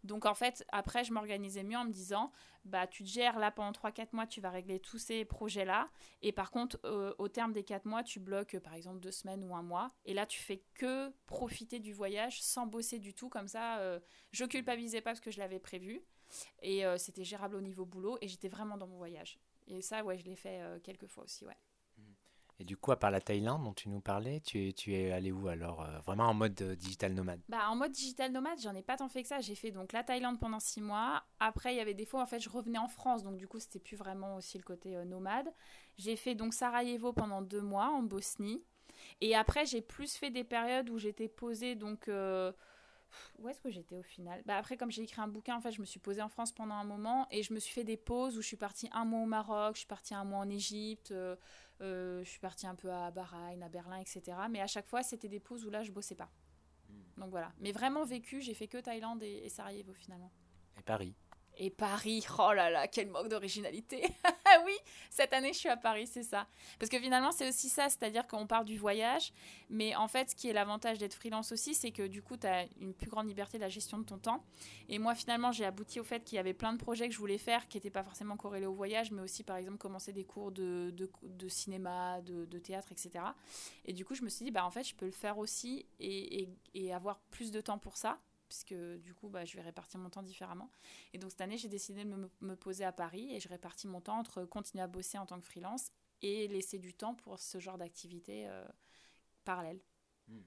[0.05, 2.33] donc en fait, après, je m'organisais mieux en me disant,
[2.65, 5.89] bah tu te gères là pendant 3-4 mois, tu vas régler tous ces projets-là.
[6.23, 9.45] Et par contre, euh, au terme des 4 mois, tu bloques par exemple 2 semaines
[9.45, 9.93] ou un mois.
[10.05, 13.29] Et là, tu fais que profiter du voyage sans bosser du tout.
[13.29, 14.01] Comme ça, euh,
[14.33, 16.03] je culpabilisais pas parce que je l'avais prévu.
[16.63, 18.19] Et euh, c'était gérable au niveau boulot.
[18.21, 19.39] Et j'étais vraiment dans mon voyage.
[19.69, 21.57] Et ça, ouais, je l'ai fait quelques fois aussi, ouais.
[22.59, 25.11] Et du coup, à part la Thaïlande dont tu nous parlais, tu es, tu es
[25.11, 27.41] allé où alors euh, Vraiment en mode euh, digital nomade?
[27.49, 29.41] Bah, En mode digital nomade, j'en ai pas tant fait que ça.
[29.41, 31.25] J'ai fait donc la Thaïlande pendant six mois.
[31.41, 33.23] Après, il y avait des fois, en fait, je revenais en France.
[33.23, 35.53] Donc, du coup, c'était plus vraiment aussi le côté euh, nomade.
[35.97, 38.63] J'ai fait donc Sarajevo pendant deux mois en Bosnie.
[39.21, 41.75] Et après, j'ai plus fait des périodes où j'étais posée.
[41.75, 42.09] Donc,
[43.39, 44.43] où est-ce que j'étais au final?
[44.47, 46.53] Bah Après, comme j'ai écrit un bouquin, en fait, je me suis posée en France
[46.53, 47.27] pendant un moment.
[47.31, 49.75] Et je me suis fait des pauses où je suis partie un mois au Maroc,
[49.75, 51.13] je suis partie un mois en Égypte.
[51.83, 54.23] Euh, je suis partie un peu à Bahreïn, à Berlin, etc.
[54.51, 56.31] Mais à chaque fois, c'était des pauses où là, je bossais pas.
[56.89, 57.21] Hmm.
[57.21, 57.53] Donc voilà.
[57.61, 60.31] Mais vraiment vécu, j'ai fait que Thaïlande et, et Sarajevo finalement.
[60.79, 61.15] Et Paris
[61.63, 64.03] et Paris, oh là là, quel manque d'originalité.
[64.67, 64.73] oui,
[65.11, 66.49] cette année, je suis à Paris, c'est ça.
[66.81, 69.33] Parce que finalement, c'est aussi ça, c'est-à-dire qu'on part du voyage,
[69.71, 72.49] mais en fait, ce qui est l'avantage d'être freelance aussi, c'est que du coup, tu
[72.49, 74.45] as une plus grande liberté de la gestion de ton temps.
[74.89, 77.21] Et moi, finalement, j'ai abouti au fait qu'il y avait plein de projets que je
[77.21, 80.25] voulais faire qui n'étaient pas forcément corrélés au voyage, mais aussi, par exemple, commencer des
[80.25, 83.25] cours de, de, cinéma, de, de, théâtre, etc.
[83.85, 85.87] Et du coup, je me suis dit, bah, en fait, je peux le faire aussi
[86.01, 88.19] et, et avoir plus de temps pour ça
[88.53, 90.71] puisque du coup, bah, je vais répartir mon temps différemment.
[91.15, 94.01] Et donc cette année, j'ai décidé de me, poser à Paris et je répartis mon
[94.03, 97.59] temps entre continuer à bosser en tant que freelance et laisser du temps pour ce
[97.59, 98.65] genre d'activité euh,
[99.45, 99.81] parallèle.
[100.29, 100.41] Hmm.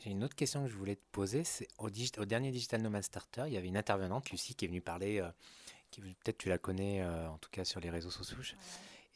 [0.00, 1.44] J'ai une autre question que je voulais te poser.
[1.44, 4.68] C'est au, au, dernier Digital Nomad Starter, il y avait une intervenante, Lucie, qui est
[4.68, 5.30] venue parler, euh,
[6.02, 8.36] peut-être tu la connais euh, en tout cas sur les réseaux sociaux.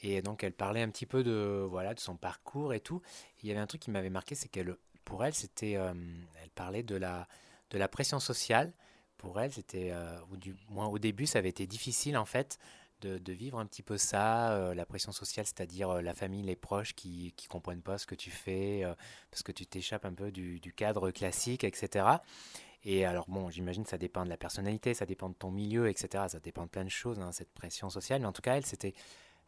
[0.01, 3.03] Et donc elle parlait un petit peu de voilà de son parcours et tout.
[3.43, 4.77] il y avait un truc qui m'avait marqué, c'est qu'elle
[5.09, 5.95] pour elle, c'était, euh,
[6.43, 7.27] elle parlait de la,
[7.71, 8.75] de la pression sociale.
[9.17, 12.59] Pour elle, c'était, euh, ou du moins au début, ça avait été difficile en fait
[13.01, 16.57] de, de vivre un petit peu ça, euh, la pression sociale, c'est-à-dire la famille, les
[16.57, 18.85] proches qui ne comprennent pas ce que tu fais,
[19.31, 22.05] parce que tu t'échappes un peu du, du, cadre classique, etc.
[22.85, 26.25] Et alors bon, j'imagine ça dépend de la personnalité, ça dépend de ton milieu, etc.
[26.29, 28.21] Ça dépend de plein de choses, hein, cette pression sociale.
[28.21, 28.95] Mais en tout cas, elle, c'était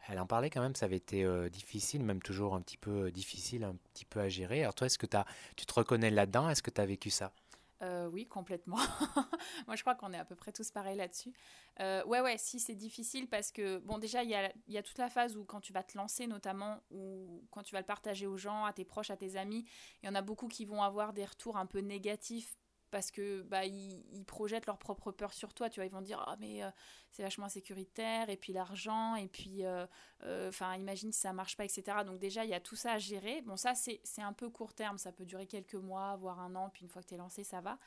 [0.09, 3.07] elle en parlait quand même, ça avait été euh, difficile, même toujours un petit peu
[3.07, 4.63] euh, difficile, un petit peu à gérer.
[4.63, 5.07] Alors toi, est-ce que
[5.57, 6.49] tu te reconnais là-dedans?
[6.49, 7.33] Est-ce que tu as vécu ça?
[7.83, 8.77] Euh, oui, complètement.
[9.67, 11.33] Moi, je crois qu'on est à peu près tous pareils là-dessus.
[11.79, 15.09] ouais, ouais, si c'est difficile parce que, bon, déjà, il y y a, toute la
[15.09, 18.37] phase où quand tu vas te lancer, notamment, ou quand tu vas le partager aux
[18.37, 19.65] gens, à tes proches, à tes amis,
[20.03, 22.60] il y en a beaucoup qui vont avoir des retours un peu négatifs
[22.91, 25.87] parce que bah ils, projettent leur propre peur sur toi tu vois.
[25.87, 26.71] Ils vont dire ah mais euh,
[27.11, 29.87] c'est vachement insécuritaire et puis l'argent et puis euh,
[30.25, 32.93] euh, enfin imagine si ça marche pas etc donc déjà il y a tout ça
[32.93, 33.43] à gérer.
[33.43, 34.99] Bon ça c'est un peu court terme.
[34.99, 37.45] Ça peut durer quelques mois voire un an puis une fois que tu es lancé
[37.45, 37.79] ça va.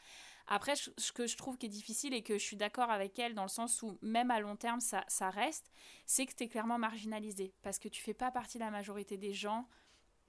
[0.48, 3.34] Après ce que je trouve qui est difficile et que je suis d'accord avec elle
[3.34, 5.72] dans le sens où même à long terme ça, ça reste
[6.06, 7.54] c'est que tu es clairement marginalisé.
[7.62, 9.68] Parce que tu fais pas partie de la majorité des gens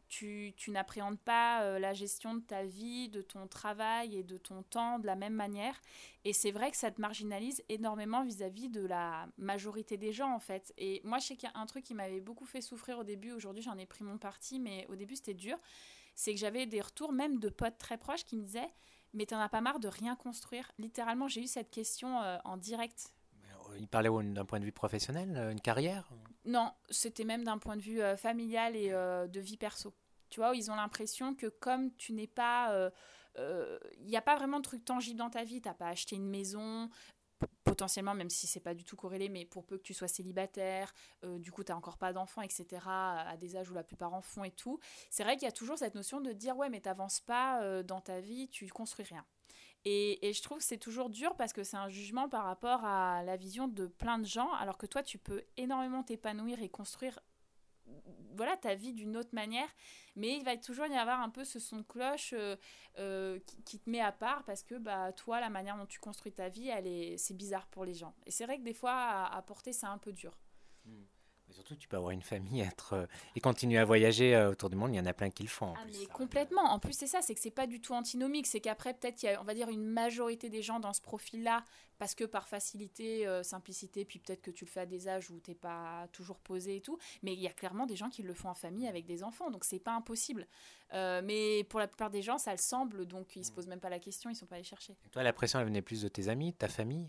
[0.08, 4.62] tu, n'appréhendes pas euh, la gestion de ta vie, de ton travail et de ton
[4.62, 5.80] temps de la même manière.
[6.24, 10.38] Et c'est vrai que ça te marginalise énormément vis-à-vis de la majorité des gens, en
[10.38, 10.72] fait.
[10.78, 13.04] Et moi, je sais qu'il y a un truc qui m'avait beaucoup fait souffrir au
[13.04, 13.32] début.
[13.32, 15.58] Aujourd'hui, j'en ai pris mon parti, mais au début, c'était dur.
[16.14, 18.72] C'est que j'avais des retours, même de potes très proches, qui me disaient
[19.12, 20.70] Mais t'en as pas marre de rien construire?
[20.78, 23.12] Littéralement, j'ai eu cette question euh, en direct
[23.78, 26.08] il parlait d'un point de vue professionnel, euh, une carrière
[26.44, 29.94] Non, c'était même d'un point de vue euh, familial et euh, de vie perso.
[30.28, 32.90] Tu vois, ils ont l'impression que comme tu n'es pas...
[33.36, 36.14] Il n'y a pas vraiment de truc tangible dans ta vie, tu n'as pas acheté
[36.16, 36.88] une maison,
[37.64, 40.92] potentiellement, même si c'est pas du tout corrélé, mais pour peu que tu sois célibataire,
[41.24, 44.22] du coup, tu n'as encore pas d'enfants, etc., à des âges où la plupart en
[44.22, 44.78] font et tout.
[45.10, 47.82] C'est vrai qu'il y a toujours cette notion de dire, ouais, mais tu n'avances pas
[47.82, 49.24] dans ta vie, tu construis rien.
[49.86, 53.22] Et, je trouve que c'est toujours dur parce que c'est un jugement par rapport à
[53.22, 57.20] la vision de plein de gens, alors que toi, tu peux énormément t'épanouir et construire
[58.36, 59.68] voilà ta vie d'une autre manière.
[60.16, 62.56] Mais il va toujours y avoir un peu ce son de cloche euh,
[62.98, 66.32] euh, qui, te met à part parce que bah toi la manière dont tu construis
[66.32, 68.14] ta vie elle est c'est bizarre pour les gens.
[68.26, 70.38] Et c'est vrai que des fois à, porter c'est un peu dur
[71.52, 74.76] surtout, tu peux avoir une famille être, euh, et continuer à voyager euh, autour du
[74.76, 74.92] monde.
[74.92, 75.74] Il y en a plein qui le font.
[75.76, 76.62] ah, mais complètement.
[76.62, 78.46] En plus, c'est ça, c'est que c'est pas du tout antinomique.
[78.46, 81.00] C'est qu'après, peut-être, il y a, on va dire, une majorité des gens dans ce
[81.00, 81.64] profil-là,
[81.98, 85.30] parce que par facilité, euh, simplicité, puis peut-être que tu le fais à des âges
[85.30, 86.98] où t'es pas toujours posé et tout.
[87.22, 89.50] Mais il y a clairement des gens qui le font en famille avec des enfants,
[89.50, 90.46] donc c'est pas impossible.
[90.92, 93.54] mais pour la plupart des gens, ça le semble, donc ils se mm.
[93.54, 94.96] posent même pas la question, ils sont pas allés chercher.
[95.12, 97.08] toi, la pression, elle venait plus de tes amis, de ta famille?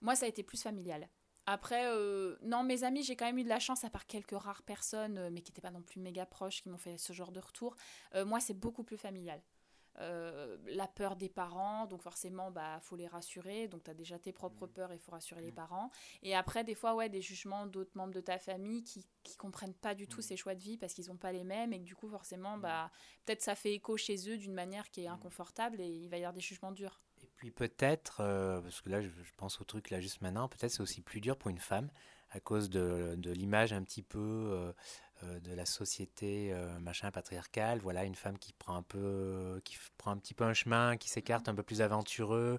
[0.00, 1.08] Moi, ça a été plus familial.
[1.46, 4.36] Après, euh, non, mes amis, j'ai quand même eu de la chance, à part quelques
[4.38, 7.12] rares personnes, euh, mais qui n'étaient pas non plus méga proches, qui m'ont fait ce
[7.12, 7.76] genre de retour.
[8.14, 9.42] Euh, moi, c'est beaucoup plus familial.
[9.96, 13.68] la peur des parents, donc forcément, bah, faut les rassurer.
[13.68, 14.72] Donc, tu as déjà tes propres mmh.
[14.72, 15.54] peurs et il faut rassurer les mmh.
[15.54, 15.90] parents.
[16.22, 19.74] Et après, des fois, ouais, des jugements d'autres membres de ta famille qui, qui comprennent
[19.74, 20.22] pas du tout mmh.
[20.22, 22.58] ces choix de vie parce qu'ils n'ont pas les mêmes et que du coup, forcément,
[22.58, 22.90] bah,
[23.24, 26.20] peut-être ça fait écho chez eux d'une manière qui est inconfortable et il va y
[26.20, 27.03] avoir des jugements durs
[27.44, 30.80] puis peut-être, euh, parce que là je, pense au truc là juste maintenant, peut-être c'est
[30.80, 31.90] aussi plus dur pour une femme
[32.30, 34.18] à cause de, de l'image un petit peu
[35.22, 37.78] euh, de la société machin patriarcale.
[37.78, 41.08] Voilà, une femme qui prend un peu, qui prend un petit peu un chemin, qui
[41.08, 42.58] s'écarte un peu plus aventureux.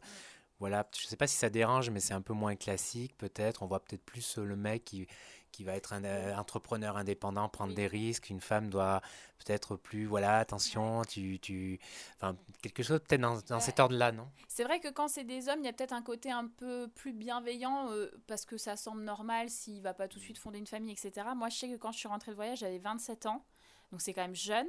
[0.59, 3.63] Voilà, je sais pas si ça dérange, mais c'est un peu moins classique peut-être.
[3.63, 5.07] On voit peut-être plus le mec qui,
[5.55, 8.29] qui va être un euh, entrepreneur indépendant, prendre des risques.
[8.29, 9.01] Une femme doit
[9.39, 11.79] peut-être plus, voilà, attention, tu, tu,
[12.17, 14.27] enfin, quelque chose peut-être dans, cet ordre-là, non?
[14.49, 16.89] C'est vrai que quand c'est des hommes, il y a peut-être un côté un peu
[16.93, 20.59] plus bienveillant euh, parce que ça semble normal s'il va pas tout de suite fonder
[20.59, 21.27] une famille, etc.
[21.35, 23.45] Moi, je sais que quand je suis rentrée de voyage, j'avais 27 ans.
[23.91, 24.67] Donc c'est quand même jeune.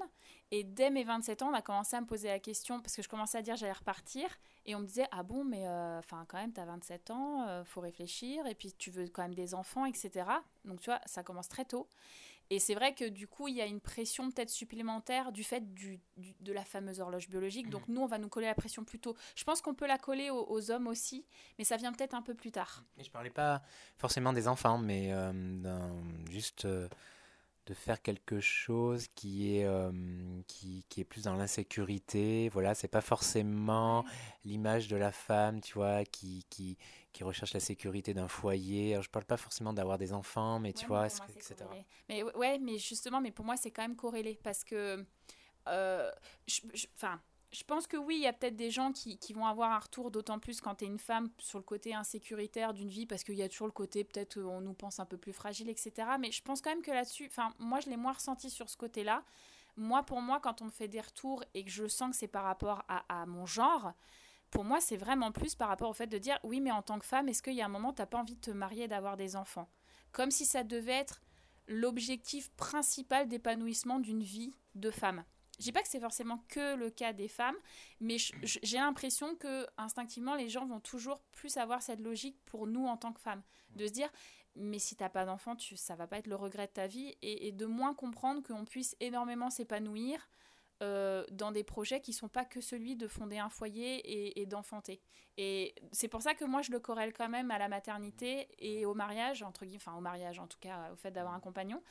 [0.53, 3.03] Et dès mes 27 ans, on a commencé à me poser la question, parce que
[3.03, 4.29] je commençais à dire j'allais repartir,
[4.65, 7.47] et on me disait, ah bon, mais euh, enfin quand même, tu as 27 ans,
[7.49, 10.11] euh, faut réfléchir, et puis tu veux quand même des enfants, etc.
[10.65, 11.89] Donc tu vois, ça commence très tôt.
[12.49, 15.75] Et c'est vrai que du coup, il y a une pression peut-être supplémentaire du fait
[15.75, 17.69] du, de la fameuse horloge biologique.
[17.71, 17.93] Donc mmh.
[17.93, 19.17] nous, on va nous coller la pression plus tôt.
[19.35, 21.27] Je pense qu'on peut la coller aux, hommes aussi,
[21.59, 22.85] mais ça vient peut-être un peu plus tard.
[22.99, 23.63] Et je parlais pas
[23.99, 25.33] forcément des enfants, mais euh,
[26.31, 26.69] juste
[27.67, 29.91] de faire quelque chose qui est, euh,
[30.47, 32.49] qui, qui, est plus dans l'insécurité.
[32.49, 34.05] Voilà, c'est pas forcément
[34.45, 36.79] l'image de la femme, tu vois, qui, qui,
[37.13, 38.93] qui recherche la sécurité d'un foyer.
[38.93, 41.57] Alors, je parle pas forcément d'avoir des enfants, mais tu vois, etc.
[42.09, 45.05] Mais ouais, mais justement, mais pour moi, c'est quand même corrélé parce que,
[45.69, 46.11] euh,
[46.95, 47.21] enfin
[47.53, 50.11] je pense que oui, il y a peut-être des gens qui, vont avoir un retour,
[50.11, 53.37] d'autant plus quand tu es une femme, sur le côté insécuritaire d'une vie, parce qu'il
[53.37, 55.93] y a toujours le côté, peut-être, on nous pense un peu plus fragile, etc.
[56.19, 59.23] Mais je pense quand même que là-dessus, moi, je l'ai moins ressenti sur ce côté-là.
[59.77, 62.29] Moi, pour moi, quand on me fait des retours et que je sens que c'est
[62.29, 63.93] par rapport à, mon genre,
[64.51, 66.99] pour moi, c'est vraiment plus par rapport au fait de dire, oui, mais en tant
[66.99, 68.89] que femme, est-ce qu'il y a un moment, tu n'as pas envie de te marier
[68.89, 69.69] d'avoir des enfants?
[70.13, 71.21] Comme si ça devait être
[71.69, 75.25] l'objectif principal d'épanouissement d'une vie de femme.
[75.59, 77.57] Je dis pas que c'est forcément que le cas des femmes,
[78.01, 82.87] mais j'ai l'impression que instinctivement les gens vont toujours plus avoir cette logique pour nous
[82.87, 83.42] en tant que femmes,
[83.75, 84.11] de se dire
[84.57, 87.14] mais si t'as pas d'enfant, tu, ça va pas être le regret de ta vie,
[87.23, 90.29] et, de moins comprendre qu'on puisse énormément s'épanouir
[90.83, 94.47] euh, dans des projets qui sont pas que celui de fonder un foyer et, et
[94.47, 95.01] d'enfanter.
[95.38, 98.87] Et c'est pour ça que moi je le corrèle quand même à la maternité et
[98.87, 101.83] au mariage, entre guillemets, enfin au mariage en tout cas, au fait d'avoir un compagnon,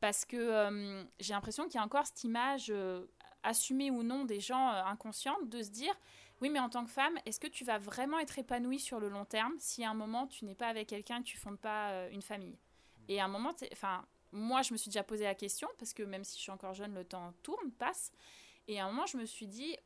[0.00, 3.06] parce que euh, j'ai l'impression qu'il y a encore cette image, euh,
[3.42, 5.94] assumée ou non, des gens euh, inconscients, de se dire
[6.40, 9.08] oui, mais en tant que femme, est-ce que tu vas vraiment être épanouie sur le
[9.08, 12.08] long terme si à un moment tu n'es pas avec quelqu'un et tu fondes pas
[12.10, 12.56] une famille?
[13.08, 16.04] Et à un moment, enfin, moi je me suis déjà posé la question parce que
[16.04, 18.12] même si je suis encore jeune, le temps tourne, passe.
[18.68, 19.76] Et à un moment, je me suis dit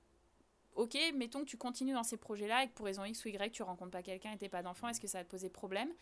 [0.75, 3.53] ok, mettons que tu continues dans ces projets-là et que pour raison X ou Y,
[3.53, 5.93] tu rencontres pas quelqu'un et t'es pas d'enfant, est-ce que ça va te poser problème?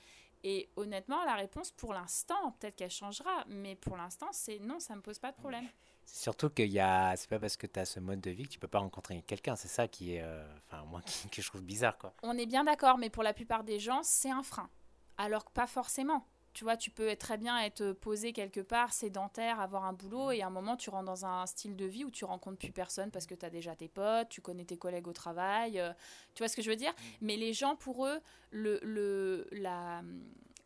[0.43, 4.97] Et honnêtement, la réponse pour l'instant, peut-être qu'elle changera, mais pour l'instant, c'est non, ça
[4.97, 5.67] me pose pas de problème.
[6.07, 8.45] C'est surtout qu'il y a, c'est pas parce que tu as ce mode de vie
[8.45, 11.47] que tu peux pas rencontrer quelqu'un, c'est ça qui est, euh, enfin, moi, que je
[11.47, 12.15] trouve bizarre, quoi.
[12.23, 14.71] On est bien d'accord, mais pour la plupart des gens, c'est un frein.
[15.19, 19.61] Alors que pas forcément tu vois, tu peux très bien être posé quelque part, sédentaire,
[19.61, 22.11] avoir un boulot, et à un moment, tu rentres dans un style de vie où
[22.11, 25.07] tu rencontres plus personne parce que tu as déjà tes potes, tu connais tes collègues
[25.09, 25.93] au travail, euh,
[26.35, 26.93] tu vois ce que je veux dire?
[26.93, 27.05] Mm.
[27.23, 30.03] Mais les gens, pour eux, le, le, la,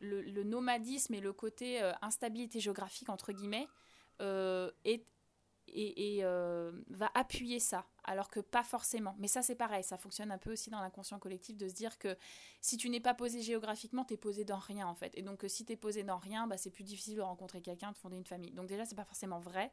[0.01, 3.69] le, nomadisme et le côté euh, instabilité géographique, entre guillemets,
[4.21, 5.05] euh, est,
[5.69, 9.15] et, euh, va appuyer ça, alors que pas forcément.
[9.19, 11.99] Mais ça, c'est pareil, ça fonctionne un peu aussi dans l'inconscient collectif de se dire
[11.99, 12.17] que
[12.61, 15.13] si tu n'es pas posé géographiquement, tu es posé dans rien en fait.
[15.17, 17.93] Et donc, si tu es posé dans rien, bah, c'est plus difficile de rencontrer quelqu'un,
[17.93, 18.53] de fonder une famille.
[18.53, 19.73] Donc, déjà, c'est pas forcément vrai.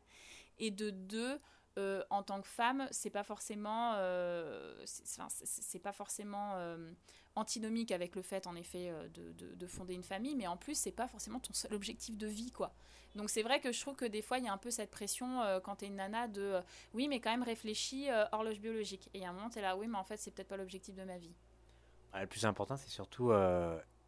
[0.59, 1.39] Et de deux,
[1.77, 6.91] euh, en tant que femme, c'est pas forcément, euh, c'est pas forcément euh,
[7.35, 10.91] antinomique avec le fait, en effet, de, de, fonder une famille, mais en plus, c'est
[10.91, 12.73] pas forcément ton seul objectif de vie, quoi.
[13.15, 14.91] Donc c'est vrai que je trouve que des fois, il y a un peu cette
[14.91, 16.59] pression quand t'es une nana de,
[16.93, 19.09] oui, mais quand même réfléchis horloge biologique.
[19.13, 21.03] Et à un moment, t'es là, oui, mais en fait, c'est peut-être pas l'objectif de
[21.03, 21.33] ma vie.
[22.13, 23.31] le plus important, c'est surtout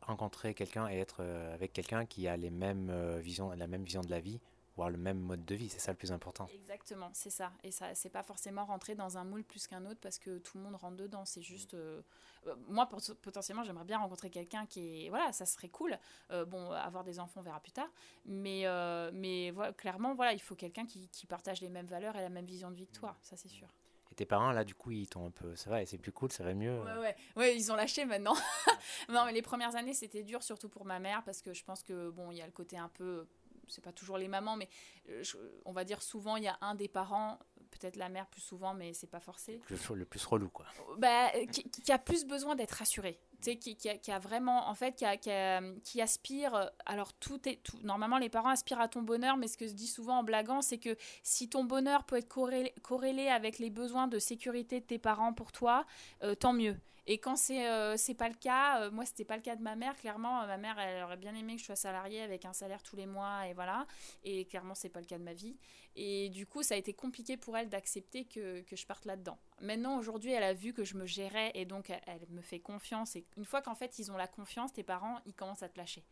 [0.01, 1.21] rencontrer quelqu'un et être
[1.53, 4.39] avec quelqu'un qui a les mêmes visions, la même vision de la vie
[4.75, 6.47] voir le même mode de vie, c'est ça le plus important.
[6.53, 7.51] Exactement, c'est ça.
[7.63, 10.57] Et ça, c'est pas forcément rentrer dans un moule plus qu'un autre parce que tout
[10.57, 11.25] le monde rentre dedans.
[11.25, 12.01] C'est juste, euh,
[12.47, 12.89] euh, moi
[13.21, 15.97] potentiellement, j'aimerais bien rencontrer quelqu'un qui est, voilà, ça serait cool.
[16.31, 17.89] Euh, bon, avoir des enfants, on verra plus tard.
[18.25, 18.65] Mais,
[19.13, 22.29] mais voilà, clairement, voilà, il faut quelqu'un qui, qui, partage les mêmes valeurs et la
[22.29, 23.15] même vision de vie que toi.
[23.21, 23.67] Ça, c'est sûr.
[24.11, 25.55] Et tes parents, là, du coup, ils t'ont un peu.
[25.55, 26.79] Ça va, et c'est plus cool, ça va mieux.
[26.81, 27.15] Ouais, ouais.
[27.35, 28.35] ouais ils ont lâché maintenant.
[29.09, 31.81] non, mais les premières années, c'était dur, surtout pour ma mère, parce que je pense
[31.81, 33.27] que, bon, il y a le côté un peu
[33.67, 34.69] c'est pas toujours les mamans, mais
[35.09, 35.23] euh,
[35.65, 37.39] on va dire souvent il y a un des parents,
[37.71, 39.59] peut-être la mère plus souvent, mais c'est pas forcé.
[39.69, 40.65] Le, le plus relou, quoi.
[40.97, 43.19] Bah, qui, a plus besoin d'être rassuré.
[43.41, 46.53] sais, qui, qui, a, qui a vraiment, en fait, qui, a- qui, a- qui aspire.
[46.55, 47.61] euh, Alors, tout est.
[47.63, 50.23] Tout, normalement, les parents aspirent à ton bonheur, mais ce que je dis souvent en
[50.23, 54.79] blaguant, c'est que si ton bonheur peut être corrélé, corrélé avec les besoins de sécurité
[54.79, 55.85] de tes parents pour toi,
[56.23, 56.77] euh, tant mieux.
[57.05, 59.61] Et quand c'est euh, c'est pas le cas, euh, moi c'était pas le cas de
[59.61, 59.95] ma mère.
[59.97, 62.81] Clairement, euh, ma mère elle aurait bien aimé que je sois salariée avec un salaire
[62.81, 63.85] tous les mois et voilà.
[64.23, 65.57] Et clairement c'est pas le cas de ma vie.
[65.95, 69.37] Et du coup ça a été compliqué pour elle d'accepter que, que je parte là-dedans.
[69.61, 72.59] Maintenant aujourd'hui elle a vu que je me gérais et donc elle, elle me fait
[72.59, 73.17] confiance.
[73.17, 75.77] Et une fois qu'en fait ils ont la confiance, tes parents ils commencent à te
[75.77, 76.05] lâcher.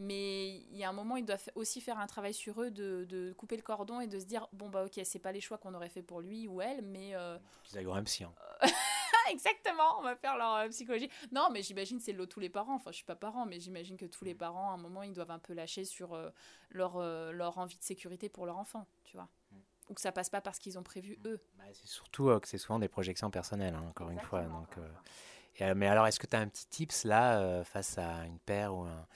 [0.00, 3.04] Mais il y a un moment, ils doivent aussi faire un travail sur eux de,
[3.08, 5.58] de couper le cordon et de se dire bon bah ok c'est pas les choix
[5.58, 7.98] qu'on aurait fait pour lui ou elle, mais euh, Qu'ils aillent voir
[9.30, 11.10] exactement, on va faire leur euh, psychologie.
[11.32, 12.74] Non, mais j'imagine c'est le lot de tous les parents.
[12.74, 15.12] Enfin, je suis pas parent, mais j'imagine que tous les parents, à un moment, ils
[15.12, 16.30] doivent un peu lâcher sur euh,
[16.70, 19.28] leur, euh, leur envie de sécurité pour leur enfant, tu vois.
[19.88, 21.40] Ou que ça passe pas parce qu'ils ont prévu eux.
[21.56, 24.42] Bah, c'est surtout euh, que c'est souvent des projections personnelles, hein, encore une fois.
[24.42, 24.88] Donc, euh,
[25.56, 28.26] et, euh, mais alors, est-ce que tu as un petit tips là euh, face à
[28.26, 29.06] une père ou un,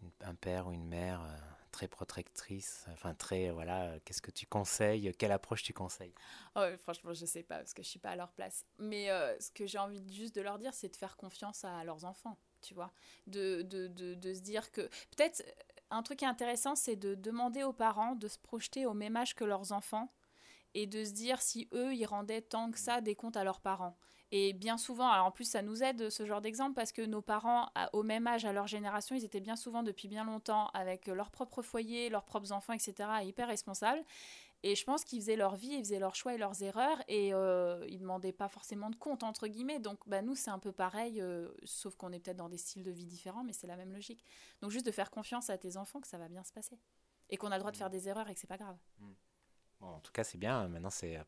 [0.00, 1.36] une- un père ou une mère euh,
[1.72, 6.14] très protectrice Enfin, très, voilà, euh, qu'est-ce que tu conseilles Quelle approche tu conseilles?
[6.54, 8.64] Oh, franchement, je sais pas parce que je suis pas à leur place.
[8.78, 11.82] Mais euh, ce que j'ai envie juste de leur dire, c'est de faire confiance à
[11.84, 12.92] leurs enfants, tu vois.
[13.26, 14.82] De, de, de, de se dire que.
[15.16, 15.42] Peut-être
[15.90, 19.44] un truc intéressant, c'est de demander aux parents de se projeter au même âge que
[19.44, 20.12] leurs enfants
[20.74, 23.60] et de se dire si eux, ils rendaient tant que ça des comptes à leurs
[23.60, 23.96] parents.
[24.34, 27.20] Et bien souvent, alors en plus ça nous aide ce genre d'exemple parce que nos
[27.20, 30.68] parents, à- au même âge, à leur génération, ils étaient bien souvent depuis bien longtemps
[30.68, 34.02] avec leur propre foyer, leurs propres enfants, etc., hyper responsables.
[34.64, 37.34] Et je pense qu'ils faisaient leur vie, ils faisaient leurs choix et leurs erreurs, et
[37.34, 39.80] euh, ils demandaient pas forcément de compte, entre guillemets.
[39.80, 42.84] Donc, bah, nous, c'est un peu pareil, euh, sauf qu'on est peut-être dans des styles
[42.84, 44.24] de vie différents, mais c'est la même logique.
[44.62, 46.78] Donc, juste de faire confiance à tes enfants que ça va bien se passer.
[47.30, 48.78] Et qu'on a le droit de faire des erreurs et que c'est pas grave.
[49.82, 50.68] Bon, en tout cas, c'est bien.
[50.68, 51.18] Maintenant, c'est,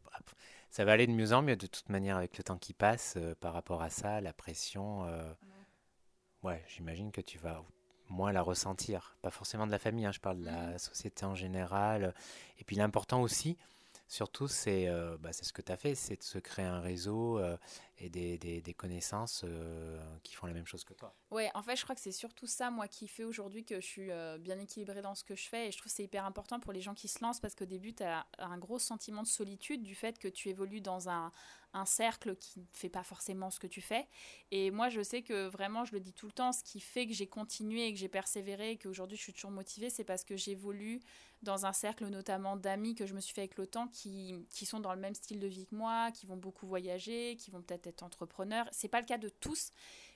[0.71, 3.15] ça va aller de mieux en mieux de toute manière avec le temps qui passe
[3.17, 5.05] euh, par rapport à ça, la pression.
[5.07, 5.35] euh,
[6.45, 7.63] ouais, j'imagine que tu vas
[8.09, 9.17] moins la ressentir.
[9.23, 12.15] Pas forcément de la famille, hein, je parle de la société en général.
[12.61, 13.57] Et puis l'important aussi,
[14.07, 16.81] surtout, c'est, euh, bah, c'est ce que tu as fait, c'est de se créer un
[16.81, 17.41] réseau
[17.99, 21.15] et des, des- connaissances euh, qui font la même chose que toi.
[21.31, 23.87] Ouais, en fait, je crois que c'est surtout ça, moi, qui fait aujourd'hui que je
[23.87, 25.67] suis euh, bien équilibrée dans ce que je fais.
[25.69, 27.65] Et je trouve que c'est hyper important pour les gens qui se lancent parce qu'au
[27.65, 31.33] début, tu as un gros sentiment de solitude du fait que tu évolues dans un,
[31.73, 34.07] un cercle qui ne fait pas forcément ce que tu fais.
[34.53, 37.07] Et moi, je sais que vraiment, je le dis tout le temps, ce qui fait
[37.09, 40.23] que j'ai continué et que j'ai persévéré et qu'aujourd'hui, je suis toujours motivée, c'est parce
[40.25, 41.01] que j'évolue
[41.43, 44.67] dans un cercle notamment d'amis que je me suis fait avec le temps qui, qui
[44.67, 47.61] sont dans le même style de vie que moi, qui vont beaucoup voyager, qui vont
[47.61, 48.69] peut-être être entrepreneurs.
[48.73, 49.73] C'est pas le cas de tous,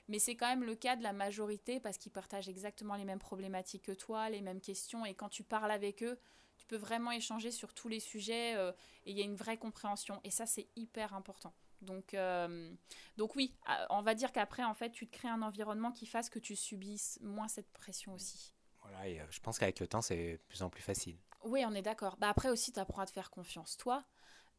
[0.07, 3.19] mais c'est quand même le cas de la majorité parce qu'ils partagent exactement les mêmes
[3.19, 5.05] problématiques que toi, les mêmes questions.
[5.05, 6.19] Et quand tu parles avec eux,
[6.57, 8.71] tu peux vraiment échanger sur tous les sujets euh,
[9.05, 10.19] et il y a une vraie compréhension.
[10.23, 11.53] Et ça, c'est hyper important.
[11.81, 12.71] Donc, euh,
[13.17, 16.05] donc oui, euh, on va dire qu'après, en fait, tu te crées un environnement qui
[16.05, 18.53] fasse que tu subisses moins cette pression aussi.
[18.81, 21.17] Voilà, et, je pense qu'avec le temps, c'est de plus en plus facile.
[21.43, 22.17] Oui, on est d'accord.
[22.17, 24.03] Bah après aussi, tu apprends à te faire confiance, toi.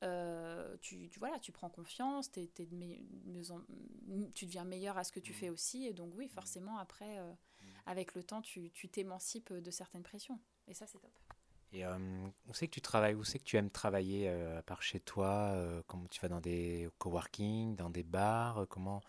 [0.03, 2.67] Euh, tu, tu- voilà, tu prends confiance, de
[3.27, 3.61] mieux en-
[4.35, 5.87] tu deviens meilleur à ce que tu fais aussi.
[5.87, 7.33] Et donc oui, forcément, après, euh,
[7.87, 10.39] avec le temps, tu t'émancipes de certaines pressions.
[10.69, 11.13] Et ça, c'est top.
[11.73, 11.99] Et euh,
[12.49, 14.99] où c'est que tu travailles Où c'est que tu aimes travailler euh, à part chez
[15.01, 15.55] toi
[15.87, 19.03] Comment tu vas dans des coworking, dans des bars Comment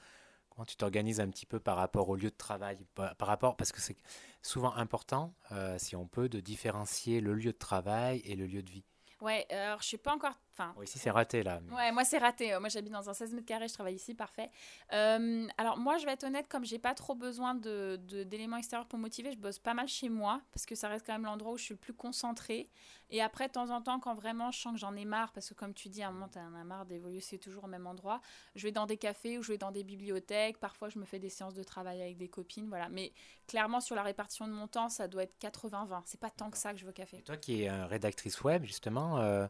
[0.50, 3.56] comment tu t'organises un petit peu par rapport au lieu de travail par, par rapport
[3.56, 3.96] parce que c'est
[4.42, 5.34] souvent important,
[5.78, 8.84] si on peut, de différencier le lieu de travail et le lieu de vie.
[9.22, 10.40] Ouais, alors je suis pas encore.
[10.62, 11.60] Enfin, Bon, ici c'est raté là.
[11.66, 12.54] mais- Ouais, moi c'est raté.
[12.54, 14.50] Euh, Moi j'habite dans un 16 mètres carrés, je travaille ici, parfait.
[14.94, 17.96] Euh, alors moi je vais être honnête, comme j'ai pas trop besoin de,
[18.26, 21.14] d'éléments extérieurs pour motiver, je bosse pas mal chez moi parce que ça reste quand
[21.14, 22.70] même l'endroit où je suis le plus concentrée.
[23.14, 25.50] Et après, de temps en temps, quand vraiment je sens que j'en ai marre, parce
[25.50, 27.86] que comme tu dis, à un moment t'en as marre d'évoluer, c'est toujours au même
[27.86, 28.22] endroit,
[28.56, 30.58] je vais dans des cafés ou je vais dans des bibliothèques.
[30.60, 32.88] Parfois je me fais des séances de travail avec des copines, voilà.
[32.90, 33.12] Mais
[33.48, 36.04] clairement sur la répartition de mon temps, ça doit être 80-20.
[36.06, 37.22] C'est pas tant que ça que je veux café.
[37.24, 39.46] toi qui es euh, rédactrice web, justement, euh,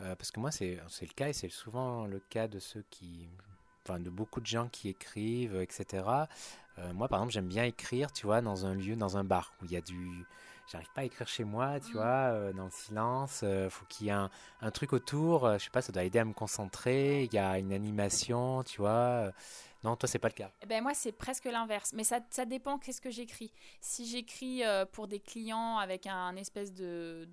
[0.00, 3.28] euh, parce que moi c'est le cas et c'est souvent le cas de ceux qui,
[3.84, 6.04] enfin de beaucoup de gens qui écrivent, etc.
[6.78, 9.52] Euh, moi par exemple j'aime bien écrire, tu vois, dans un lieu, dans un bar
[9.62, 10.24] où il y a du,
[10.70, 11.92] j'arrive pas à écrire chez moi, tu Mm.
[11.94, 14.30] vois, euh, dans le silence, faut qu'il y ait un,
[14.60, 17.58] un truc autour, je sais pas, ça doit aider à me concentrer, il y a
[17.58, 19.30] une animation, tu vois.
[19.84, 20.50] Non, toi c'est pas le cas.
[20.62, 21.92] Eh ben moi, c'est presque l'inverse.
[21.92, 23.52] Mais ça, ça dépend qu'est-ce que j'écris.
[23.82, 27.28] Si j'écris euh, pour des clients avec un espèce de,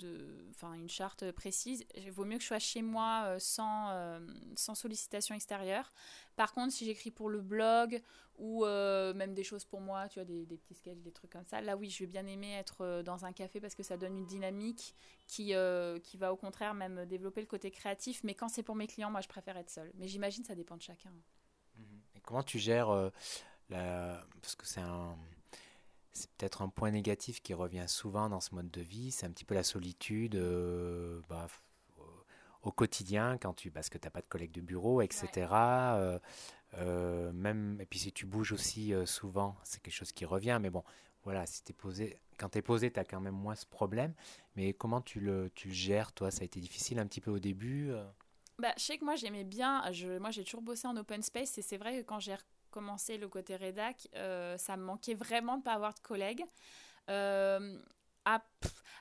[0.49, 4.19] enfin une charte précise, il vaut mieux que je sois chez moi euh, sans, euh,
[4.55, 5.93] sans sollicitation extérieure.
[6.36, 8.01] Par contre, si j'écris pour le blog
[8.38, 11.45] ou même des choses pour moi, tu vois, des, des petits sketchs, des trucs comme
[11.45, 14.17] ça, là oui, je vais bien aimer être dans un café parce que ça donne
[14.17, 14.95] une dynamique
[15.28, 15.53] qui,
[16.03, 18.23] qui va au contraire même développer le côté créatif.
[18.23, 19.91] Mais quand c'est pour mes clients, moi, je préfère être seule.
[19.95, 21.11] Mais j'imagine ça dépend de chacun.
[22.24, 23.09] Comment tu gères euh,
[24.41, 25.15] parce que c'est un
[26.13, 29.32] c'est peut-être un point négatif qui revient souvent dans ce mode de vie, c'est un
[29.32, 31.47] petit peu la solitude euh, bah,
[32.63, 35.47] au quotidien, quand tu, parce que tu n'as pas de collègues de bureau, etc.
[35.51, 36.19] Euh,
[36.78, 40.59] euh, même, et puis si tu bouges aussi souvent, c'est quelque chose qui revient.
[40.61, 40.84] Mais bon,
[41.24, 44.13] voilà, si es posé, quand tu es posé, tu as quand même moins ce problème.
[44.55, 46.30] Mais comment tu le, tu le gères, toi?
[46.30, 47.91] Ça a été difficile un petit peu au début
[48.62, 49.84] bah, je sais que moi j'aimais bien,
[50.20, 52.36] moi j'ai toujours bossé en open space et c'est vrai que quand j'ai
[52.70, 56.45] commencé le côté rédac, euh, ça me manquait vraiment de ne pas avoir de collègues.
[57.09, 57.78] Euh,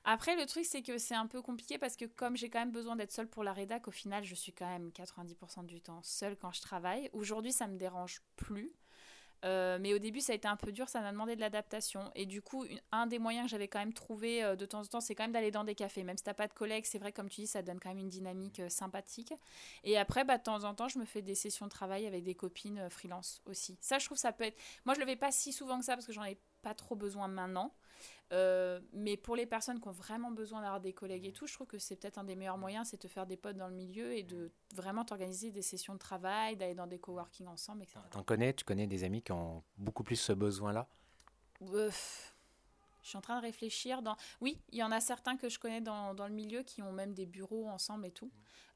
[0.05, 2.73] après, le truc, c'est que c'est un peu compliqué parce que comme j'ai quand même
[2.73, 6.03] besoin d'être seule pour la rédac, au final, je suis quand même 90% du temps
[6.03, 7.11] seule quand je travaille.
[7.13, 8.73] Aujourd'hui, ça me dérange plus.
[9.45, 12.11] Euh, mais au début, ça a été un peu dur, ça m'a demandé de l'adaptation.
[12.15, 14.87] Et du coup, un des moyens que j'avais quand même trouvé euh, de temps en
[14.87, 16.03] temps, c'est quand même d'aller dans des cafés.
[16.03, 17.99] Même si t'as pas de collègues, c'est vrai, comme tu dis, ça donne quand même
[17.99, 19.33] une dynamique euh, sympathique.
[19.85, 22.25] Et après, bah, de temps en temps, je me fais des sessions de travail avec
[22.25, 23.79] des copines freelance aussi.
[23.81, 24.59] Ça, je trouve, ça peut être.
[24.85, 26.97] Moi, je le fais pas si souvent que ça parce que j'en ai pas trop
[26.97, 27.73] besoin maintenant.
[28.33, 31.55] Euh, mais pour les personnes qui ont vraiment besoin d'avoir des collègues et tout, je
[31.55, 33.69] trouve que c'est peut-être un des meilleurs moyens, c'est de te faire des potes dans
[33.69, 37.83] le milieu et de vraiment t'organiser des sessions de travail, d'aller dans des coworking ensemble,
[37.83, 38.01] etc.
[38.11, 40.87] T'en connais Tu connais des amis qui ont beaucoup plus ce besoin-là?
[43.03, 44.03] Je suis en train de réfléchir.
[44.03, 44.17] Dans...
[44.41, 46.93] Oui, il y en a certains que je connais dans, dans le milieu qui ont
[46.93, 48.31] même des bureaux ensemble et tout.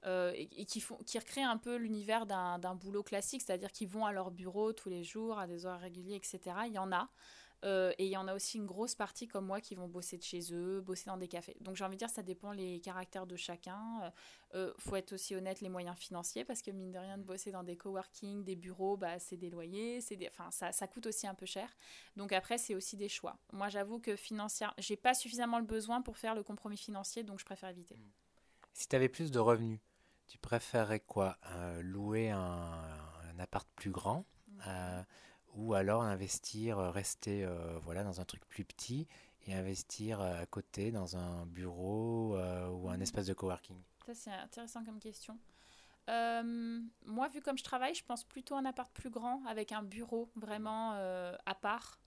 [0.06, 4.04] Euh, et, qui, font, qui recréent un peu l'univers d'un boulot classique, c'est-à-dire qu'ils vont
[4.04, 6.40] à leur bureau tous les jours, à des horaires réguliers, etc.
[6.66, 7.08] Il y en a.
[7.64, 10.18] Euh, et il y en a aussi une grosse partie comme moi qui vont bosser
[10.18, 11.56] de chez eux, bosser dans des cafés.
[11.60, 13.80] Donc j'ai envie de dire, ça dépend les caractères de chacun.
[14.52, 17.16] Il euh, euh, faut être aussi honnête, les moyens financiers, parce que mine de rien,
[17.16, 20.28] de bosser dans des coworking, des bureaux, bah, c'est des loyers, c'est des...
[20.28, 21.74] Enfin, ça, ça, coûte aussi un peu cher.
[22.16, 23.38] Donc après, c'est aussi des choix.
[23.52, 27.38] Moi, j'avoue que financièrement, j'ai pas suffisamment le besoin pour faire le compromis financier, donc
[27.38, 27.96] je préfère éviter.
[28.74, 29.80] Si tu avais plus de revenus,
[30.26, 31.38] tu préférerais quoi?
[31.80, 34.26] Louer un, un, appart plus grand?
[34.48, 35.04] Mmh
[35.54, 39.06] ou alors investir, euh, rester euh, voilà, dans un truc plus petit
[39.46, 43.02] et investir euh, à côté dans un bureau ou un mmh.
[43.02, 45.38] espace de coworking Ça, c'est intéressant comme question.
[46.08, 50.30] moi, vu comme je travaille, je pense plutôt un appart plus grand avec un bureau
[50.36, 51.98] vraiment à part.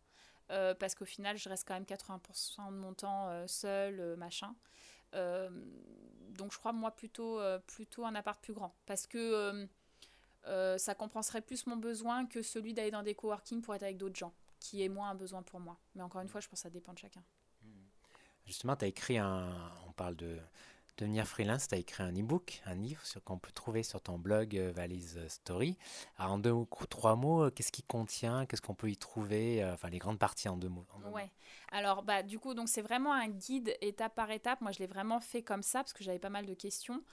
[0.48, 4.56] parce qu'au final, je reste quand même 80% de mon temps seul, machin.
[5.14, 8.76] donc, je crois, moi, plutôt, plutôt un appart plus grand.
[8.86, 9.68] Parce que
[10.48, 13.98] euh, ça compenserait plus mon besoin que celui d'aller dans des coworking pour être avec
[13.98, 15.78] d'autres gens, qui est moins un besoin pour moi.
[15.96, 17.24] Mais encore une fois, je pense que ça dépend de chacun.
[18.46, 19.50] Justement, tu as écrit un.
[19.88, 20.38] On parle de
[20.98, 24.58] devenir freelance, tu as écrit un e-book, un livre qu'on peut trouver sur ton blog
[24.58, 25.78] euh, Valise Story.
[26.18, 29.64] Alors, en deux ou trois mots, euh, qu'est-ce qu'il contient Qu'est-ce qu'on peut y trouver
[29.66, 30.86] Enfin, les grandes parties en deux mots.
[31.12, 31.30] ouais.
[31.72, 34.62] Alors, bah, du coup, donc c'est vraiment un guide étape par étape.
[34.62, 37.04] Moi, je l'ai vraiment fait comme ça parce que j'avais pas mal de questions.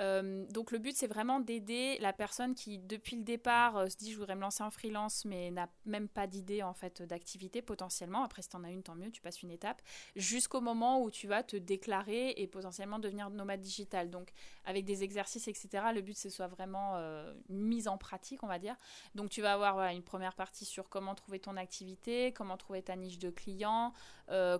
[0.00, 3.96] Euh, donc le but, c'est vraiment d'aider la personne qui, depuis le départ, euh, se
[3.96, 7.62] dit je voudrais me lancer en freelance, mais n'a même pas d'idée en fait d'activité
[7.62, 8.24] potentiellement.
[8.24, 9.82] Après, si tu en as une, tant mieux, tu passes une étape.
[10.16, 14.10] Jusqu'au moment où tu vas te déclarer et potentiellement devenir nomade digital.
[14.10, 14.32] Donc
[14.64, 15.68] avec des exercices, etc.
[15.94, 18.76] Le but, c'est soit vraiment euh, mise en pratique, on va dire.
[19.14, 22.96] Donc tu vas avoir une première partie sur comment trouver ton activité, comment trouver ta
[22.96, 23.92] niche de clients,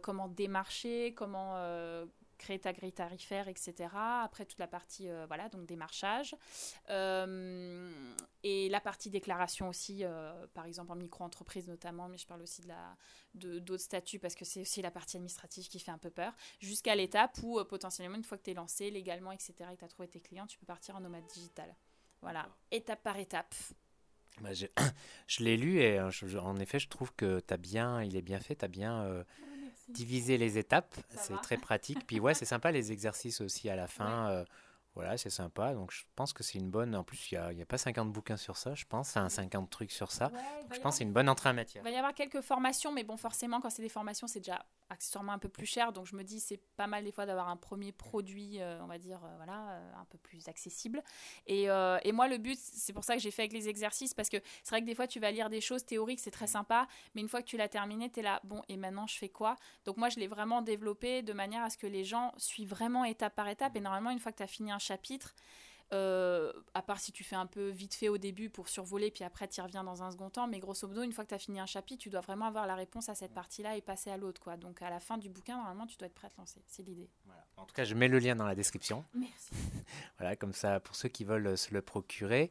[0.02, 1.56] comment démarcher, comment
[2.38, 3.88] créer ta grille tarifaire, etc.
[3.94, 6.36] Après toute la partie euh, voilà donc démarchage
[6.90, 7.90] euh,
[8.42, 12.62] et la partie déclaration aussi, euh, par exemple en micro-entreprise notamment, mais je parle aussi
[12.62, 12.96] de la
[13.34, 16.32] de d'autres statuts parce que c'est aussi la partie administrative qui fait un peu peur,
[16.60, 19.54] jusqu'à l'étape où potentiellement une fois que tu es lancé légalement, etc.
[19.72, 21.74] et que tu as trouvé tes clients, tu peux partir en nomade digital.
[22.22, 23.54] Voilà, étape par étape.
[24.40, 24.50] Bah,
[25.26, 28.56] je, l'ai lu et en effet, je trouve que as bien, il est bien fait,
[28.56, 29.24] tu as bien
[29.88, 32.06] diviser les étapes, c'est très pratique.
[32.06, 34.30] Puis ouais, c'est sympa les exercices aussi à la fin.
[34.30, 34.44] Euh,
[34.94, 35.74] voilà, c'est sympa.
[35.74, 36.94] Donc, je pense que c'est une bonne.
[36.94, 39.10] En plus, il n'y a, a, pas 50 bouquins sur ça, je pense.
[39.10, 40.30] Enfin, 50 trucs sur ça.
[40.72, 41.82] je pense que c'est une bonne entrée en matière.
[41.82, 44.64] Il va y avoir quelques formations, mais bon, forcément, quand c'est des formations, c'est déjà
[44.90, 45.92] accessoirement un peu plus cher.
[45.92, 48.86] Donc, je me dis, c'est pas mal des fois d'avoir un premier produit, euh, on
[48.86, 51.02] va dire, euh, voilà, euh, un peu plus accessible.
[51.46, 54.28] Et, et moi, le but, c'est pour ça que j'ai fait avec les exercices, parce
[54.28, 56.86] que c'est vrai que des fois, tu vas lire des choses théoriques, c'est très sympa,
[57.14, 59.28] mais une fois que tu l'as terminé, tu es là, bon, et maintenant, je fais
[59.28, 59.56] quoi?
[59.84, 63.04] Donc, moi, je l'ai vraiment développé de manière à ce que les gens suivent vraiment
[63.04, 63.76] étape par étape.
[63.76, 65.34] Et normalement, une fois que tu as fini un chapitre,
[65.94, 69.24] euh, à part si tu fais un peu vite fait au début pour survoler, puis
[69.24, 70.46] après tu y reviens dans un second temps.
[70.48, 72.66] Mais grosso modo, une fois que tu as fini un chapitre, tu dois vraiment avoir
[72.66, 74.40] la réponse à cette partie-là et passer à l'autre.
[74.40, 74.56] quoi.
[74.56, 76.60] Donc à la fin du bouquin, normalement, tu dois être prêt à te lancer.
[76.66, 77.08] C'est l'idée.
[77.56, 79.04] En tout cas, je mets le lien dans la description.
[79.14, 79.54] Merci.
[80.18, 82.50] voilà, comme ça, pour ceux qui veulent se le procurer.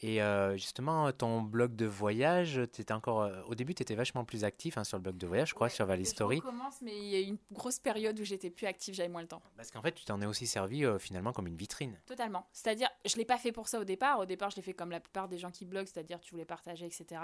[0.00, 4.24] Et euh, justement, ton blog de voyage, étais encore, euh, au début, tu étais vachement
[4.24, 6.36] plus actif hein, sur le blog de voyage, je crois, sur Valley Story.
[6.38, 9.08] Je commence, mais il y a eu une grosse période où j'étais plus active, j'avais
[9.08, 9.42] moins le temps.
[9.56, 11.98] Parce qu'en fait, tu t'en es aussi servi euh, finalement comme une vitrine.
[12.06, 12.46] Totalement.
[12.52, 14.18] C'est-à-dire, je ne l'ai pas fait pour ça au départ.
[14.18, 16.44] Au départ, je l'ai fait comme la plupart des gens qui bloguent, c'est-à-dire tu voulais
[16.44, 17.20] partager, etc.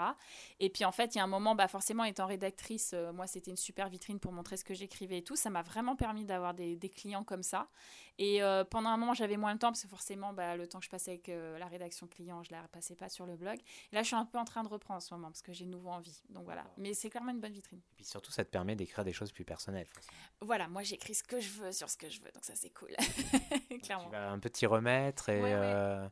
[0.59, 3.51] Et puis en fait, il y a un moment, bah, forcément, étant rédactrice, moi, c'était
[3.51, 5.35] une super vitrine pour montrer ce que j'écrivais et tout.
[5.35, 7.67] Ça m'a vraiment permis d'avoir des, des, clients comme ça.
[8.23, 10.85] Et pendant un moment, j'avais moins le temps parce que forcément, bah, le temps que
[10.85, 13.57] je passais avec la rédaction client, je ne la repassais pas sur le blog.
[13.91, 15.53] Et là, je suis un peu en train de reprendre en ce moment parce que
[15.53, 16.21] j'ai de nouveau envie.
[16.29, 16.63] Donc voilà.
[16.77, 17.79] Mais c'est clairement une bonne vitrine.
[17.79, 19.87] Et puis surtout, ça te permet d'écrire des choses plus personnelles.
[20.41, 22.31] Voilà, moi j'écris ce que je veux sur ce que je veux.
[22.31, 22.95] Donc ça, c'est cool.
[23.83, 24.05] clairement.
[24.05, 25.29] Tu vas un t'y remettre.
[25.29, 26.07] Et, euh,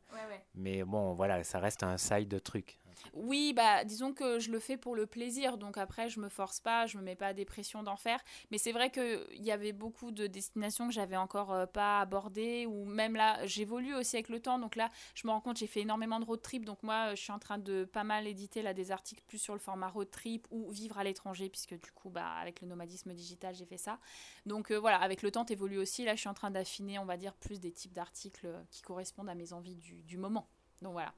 [0.54, 2.78] Mais bon, voilà, ça reste un side de truc.
[3.14, 6.60] Oui, bah disons que je le fais pour le plaisir, donc après je me force
[6.60, 8.20] pas, je me mets pas des pressions d'en faire.
[8.50, 12.66] Mais c'est vrai qu'il y avait beaucoup de destinations que j'avais encore euh, pas abordées,
[12.66, 15.66] ou même là j'évolue aussi avec le temps, donc là je me rends compte j'ai
[15.66, 18.62] fait énormément de road trip, donc moi je suis en train de pas mal éditer
[18.62, 21.92] là des articles plus sur le format road trip ou vivre à l'étranger, puisque du
[21.92, 23.98] coup bah avec le nomadisme digital j'ai fait ça.
[24.46, 27.04] Donc euh, voilà, avec le temps t'évolues aussi, là je suis en train d'affiner on
[27.04, 30.48] va dire plus des types d'articles euh, qui correspondent à mes envies du, du moment.
[30.82, 31.14] Donc voilà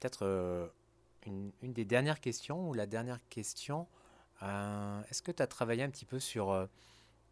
[0.00, 0.66] peut-être euh,
[1.26, 3.86] une, des dernières questions ou la dernière question.
[4.42, 6.66] Euh, est-ce que tu as travaillé un petit peu sur euh,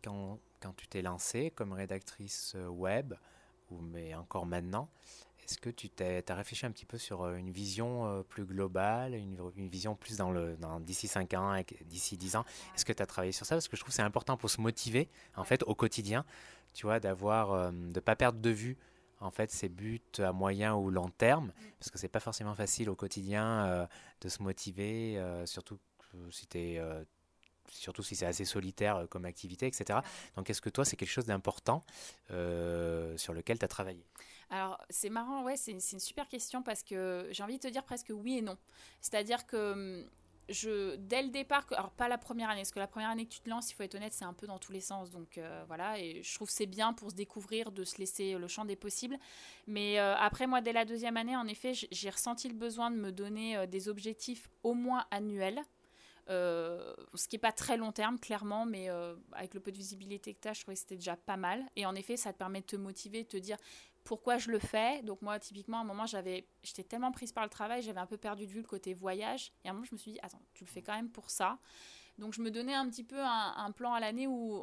[0.04, 3.14] quand, quand, tu t'es lancée comme rédactrice web,
[3.70, 4.88] ou mais encore maintenant,
[5.42, 9.68] est-ce que tu t'es, as réfléchi un petit peu sur une vision plus globale, une,
[9.68, 12.44] vision plus dans le d'ici 5 ans, d'ici 10 ans?
[12.74, 13.54] Est-ce que tu as travaillé sur ça?
[13.54, 16.26] Parce que je trouve que c'est important pour se motiver en fait au quotidien,
[16.74, 18.76] tu vois, d'avoir, de pas perdre de vue
[19.20, 21.70] en fait ses buts à moyen ou long terme, mm.
[21.78, 23.86] parce que c'est pas forcément facile au quotidien euh,
[24.20, 25.78] de se motiver, euh, surtout
[26.30, 27.04] si euh,
[27.70, 30.00] surtout si c'est assez solitaire comme activité, etc.
[30.36, 31.84] Donc est-ce que toi c'est quelque chose d'important
[32.28, 34.04] sur lequel tu as travaillé?
[34.50, 37.84] Alors, c'est marrant, ouais, c'est une super question parce que j'ai envie de te dire
[37.84, 38.56] presque oui et non.
[39.02, 40.08] C'est-à-dire que hum,
[40.48, 43.32] je, dès le départ, alors pas la première année, parce que la première année que
[43.32, 45.10] tu te lances, il faut être honnête, c'est un peu dans tous les sens.
[45.10, 48.48] Donc euh, voilà, et je trouve c'est bien pour se découvrir, de se laisser le
[48.48, 49.18] champ des possibles.
[49.66, 52.96] Mais euh, après, moi, dès la deuxième année, en effet, j'ai ressenti le besoin de
[52.96, 55.60] me donner euh, des objectifs au moins annuels.
[56.28, 58.88] ce qui n'est pas très long terme, clairement, mais
[59.32, 61.64] avec le peu de visibilité que tu as, je trouvais que c'était déjà pas mal.
[61.76, 63.56] Et en effet, ça te permet de te motiver, de te dire
[64.08, 65.02] pourquoi je le fais.
[65.02, 68.06] Donc moi, typiquement, à un moment, j'avais, j'étais tellement prise par le travail, j'avais un
[68.06, 69.52] peu perdu de vue le côté voyage.
[69.62, 71.28] Et à un moment, je me suis dit, attends, tu le fais quand même pour
[71.28, 71.58] ça.
[72.16, 74.62] Donc je me donnais un petit peu un, plan à l'année où,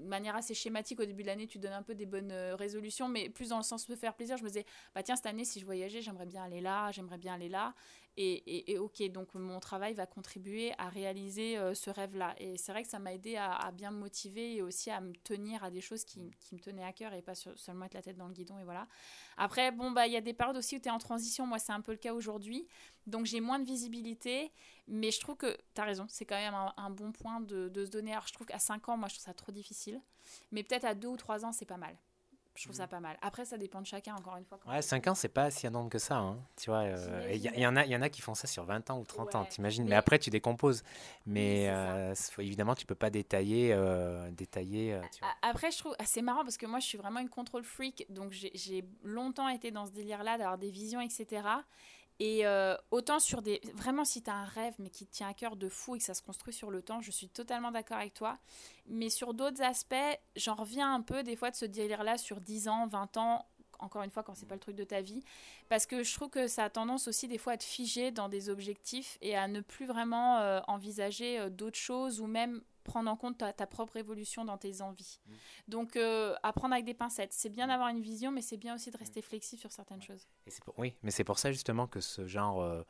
[0.00, 2.56] de manière assez schématique, au début de l'année, tu donnes un peu des bonnes euh,
[2.56, 4.38] résolutions, mais plus dans le sens de faire plaisir.
[4.38, 7.18] Je me disais, bah tiens, cette année, si je voyageais, j'aimerais bien aller là, j'aimerais
[7.18, 7.74] bien aller là.
[8.18, 12.34] Et, ok, donc mon travail va contribuer à réaliser euh, ce rêve-là.
[12.38, 15.12] Et c'est vrai que ça m'a aidé à, bien me motiver et aussi à me
[15.12, 18.16] tenir à des choses qui, me tenaient à cœur et pas seulement être la tête
[18.16, 18.88] dans le guidon et voilà.
[19.36, 21.46] Après, bon, bah il y a des périodes aussi où tu es en transition.
[21.46, 22.66] Moi, c'est un peu le cas aujourd'hui.
[23.06, 24.50] Donc j'ai moins de visibilité.
[24.88, 27.84] Mais je trouve que tu as raison, c'est quand même un, bon point de, de,
[27.84, 28.12] se donner.
[28.12, 30.00] Alors je trouve qu'à 5 ans, moi, je trouve ça trop difficile.
[30.52, 31.96] Mais peut-être à 2 ou 3 ans, c'est pas mal.
[32.56, 32.88] Je trouve ça mhm.
[32.88, 33.18] pas mal.
[33.22, 34.58] Après, ça dépend de chacun, encore une fois.
[34.66, 36.16] Ouais, 5 ans, c'est pas si énorme que ça.
[36.16, 38.64] Hein, tu vois, il euh, y, en a, y en a qui font ça sur
[38.64, 39.84] 20 ans ou 30 ans, t'imagines.
[39.84, 39.90] Mais...
[39.90, 39.96] mais...
[39.96, 40.82] après, tu décomposes.
[41.26, 43.72] Mais euh, évidemment, tu peux pas détailler.
[43.72, 44.98] Euh, détailler
[45.42, 48.06] Après, je trouve assez marrant parce que moi, je suis vraiment une contrôle freak.
[48.08, 51.42] Donc, j'ai longtemps été dans ce délire-là, d'avoir des visions, etc.
[52.18, 53.60] Et euh, autant sur des.
[53.74, 55.98] Vraiment, si tu as un rêve, mais qui te tient à cœur de fou et
[55.98, 58.38] que ça se construit sur le temps, je suis totalement d'accord avec toi.
[58.86, 59.94] Mais sur d'autres aspects,
[60.34, 63.46] j'en reviens un peu des fois de ce délire-là sur 10 ans, 20 ans,
[63.78, 65.22] encore une fois, quand c'est pas le truc de ta vie.
[65.68, 68.28] Parce que je trouve que ça a tendance aussi des fois à te figer dans
[68.28, 73.10] des objectifs et à ne plus vraiment euh, envisager euh, d'autres choses ou même prendre
[73.10, 75.20] en compte ta, propre évolution dans tes envies.
[75.26, 75.32] Mm.
[75.68, 77.32] Donc, euh, apprendre avec des pincettes.
[77.32, 77.68] C'est bien mm.
[77.68, 79.24] d'avoir une vision, mais c'est bien aussi de rester mm.
[79.24, 80.26] flexible sur certaines choses.
[80.46, 82.82] Et oui, mais c'est pour ça justement que ce genre euh,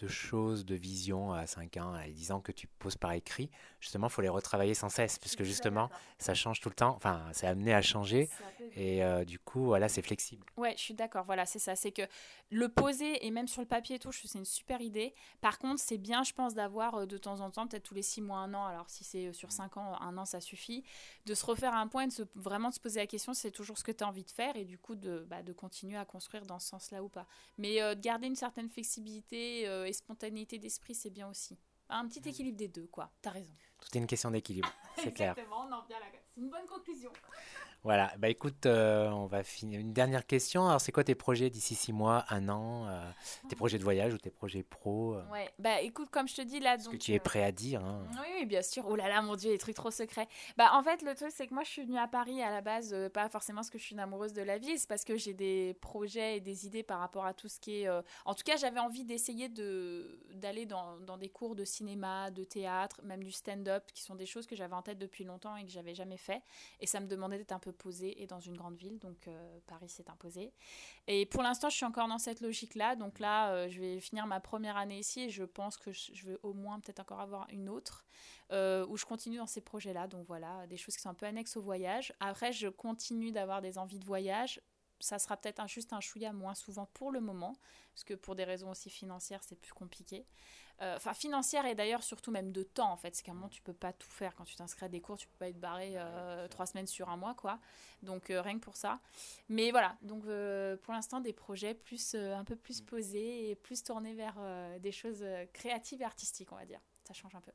[0.00, 3.50] de choses, de visions à 5 ans, à 10 ans que tu poses par écrit,
[3.80, 7.22] justement, il faut les retravailler sans cesse, puisque justement, ça change tout le temps, enfin,
[7.32, 8.28] c'est amené à changer,
[8.76, 10.46] et euh, du coup, voilà, c'est flexible.
[10.56, 12.02] Ouais, je suis d'accord, voilà, c'est ça, c'est que
[12.50, 15.14] le poser, et même sur le papier et tout, c'est une super idée.
[15.40, 18.02] Par contre, c'est bien, je pense, d'avoir euh, de temps en temps, peut-être tous les
[18.02, 20.82] 6 mois, un an, alors si c'est euh, sur 5 ans, un an, ça suffit,
[21.26, 23.76] de se refaire un point, de se, vraiment de se poser la question, c'est toujours
[23.76, 26.04] ce que tu as envie de faire, et du coup, de, bah, de continuer à
[26.04, 27.26] construire dans ce sens-là ou pas.
[27.58, 31.58] Mais de garder une certaine flexibilité et spontanéité d'esprit, c'est bien aussi.
[31.88, 33.12] Un petit équilibre des deux, quoi.
[33.20, 33.52] T'as raison.
[33.80, 35.32] Tout est une question d'équilibre, c'est clair.
[35.32, 36.06] Exactement, on en revient là.
[36.34, 37.12] C'est une bonne conclusion.
[37.82, 39.80] Voilà, bah écoute, euh, on va finir.
[39.80, 40.68] Une dernière question.
[40.68, 43.10] Alors, c'est quoi tes projets d'ici six mois, un an euh,
[43.48, 45.24] Tes projets de voyage ou tes projets pro euh?
[45.32, 46.78] Ouais, bah écoute, comme je te dis là.
[46.78, 47.82] Ce donc, que tu es euh, prêt à dire.
[47.82, 48.06] hein.
[48.12, 48.84] Oui, oui, bien sûr.
[48.86, 50.28] Oh là là, mon Dieu, les trucs trop secrets.
[50.58, 52.60] Bah, en fait, le truc, c'est que moi, je suis venue à Paris à la
[52.60, 55.16] base, pas forcément parce que je suis une amoureuse de la vie, c'est parce que
[55.16, 57.88] j'ai des projets et des idées par rapport à tout ce qui est.
[58.26, 62.44] En tout cas, j'avais envie d'essayer de d'aller dans, dans des cours de cinéma, de
[62.44, 65.64] théâtre, même du stand-up, qui sont des choses que j'avais en tête depuis longtemps et
[65.64, 66.42] que j'avais jamais fait.
[66.80, 69.58] Et ça me demandait d'être un peu posée et dans une grande ville, donc euh,
[69.66, 70.52] Paris s'est imposé.
[71.06, 72.96] Et pour l'instant, je suis encore dans cette logique-là.
[72.96, 76.12] Donc là, euh, je vais finir ma première année ici et je pense que je
[76.14, 78.04] je vais au moins peut-être encore avoir une autre
[78.52, 80.06] euh, où je continue dans ces projets-là.
[80.06, 82.12] Donc voilà, des choses qui sont un peu annexes au voyage.
[82.20, 84.60] Après, je continue d'avoir des envies de voyage.
[85.02, 87.54] Ça sera peut-être un- juste un chouïa moins souvent pour le moment,
[87.94, 90.26] parce que pour des raisons aussi financières, c'est plus compliqué.
[90.82, 93.14] Euh, Enfin, financière et d'ailleurs surtout même de temps, en fait.
[93.14, 94.34] C'est qu'à un moment, tu peux pas tout faire.
[94.34, 97.08] Quand tu t'inscris à des cours, tu peux pas être barré euh, trois semaines sur
[97.10, 97.58] un mois, quoi.
[98.02, 98.98] Donc euh, rien que pour ça.
[99.48, 100.22] Mais voilà, donc
[100.82, 104.36] pour l'instant, des projets plus, un peu plus posés et plus tournés vers
[104.80, 106.80] des choses créatives et artistiques, on va dire.
[107.04, 107.52] Ça change un peu.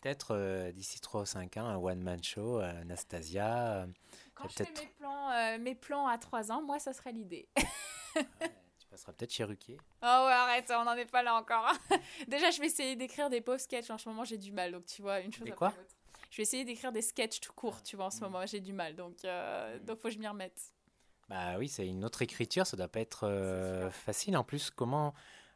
[0.00, 3.82] Peut-être euh, d'ici 3 ou 5 ans, un one-man show, euh, Anastasia.
[3.82, 3.86] euh,
[4.34, 7.48] Quand je fais mes plans, mes plans à 3 ans, moi, ça serait l'idée.
[8.92, 9.78] Tu passeras peut-être chez Ruquier.
[10.02, 11.66] Oh ouais, arrête, on n'en est pas là encore.
[11.66, 11.96] hein.
[12.28, 13.88] Déjà, je vais essayer d'écrire des pauvres sketchs.
[13.90, 14.72] En ce moment, j'ai du mal.
[14.72, 15.94] Donc, tu vois, une chose Des après quoi l'autre.
[16.30, 18.44] Je vais essayer d'écrire des sketchs tout court, tu vois, en ce moment.
[18.44, 18.94] J'ai du mal.
[18.94, 20.60] Donc, euh, donc faut que je m'y remette.
[21.28, 24.36] Bah oui, c'est une autre écriture, ça doit pas être euh, facile.
[24.36, 25.14] En plus, comment.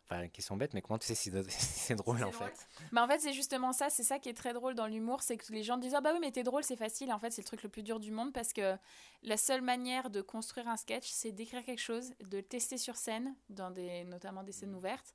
[0.08, 2.48] Enfin, question bête, mais comment tu sais si c'est drôle en drôle.
[2.48, 3.90] fait Mais en fait, c'est justement ça.
[3.90, 5.22] C'est ça qui est très drôle dans l'humour.
[5.22, 7.08] C'est que les gens disent Ah bah oui, mais t'es drôle, c'est facile.
[7.08, 8.76] Et en fait, c'est le truc le plus dur du monde parce que
[9.22, 12.96] la seule manière de construire un sketch, c'est d'écrire quelque chose, de le tester sur
[12.96, 15.14] scène, dans des, notamment des scènes ouvertes.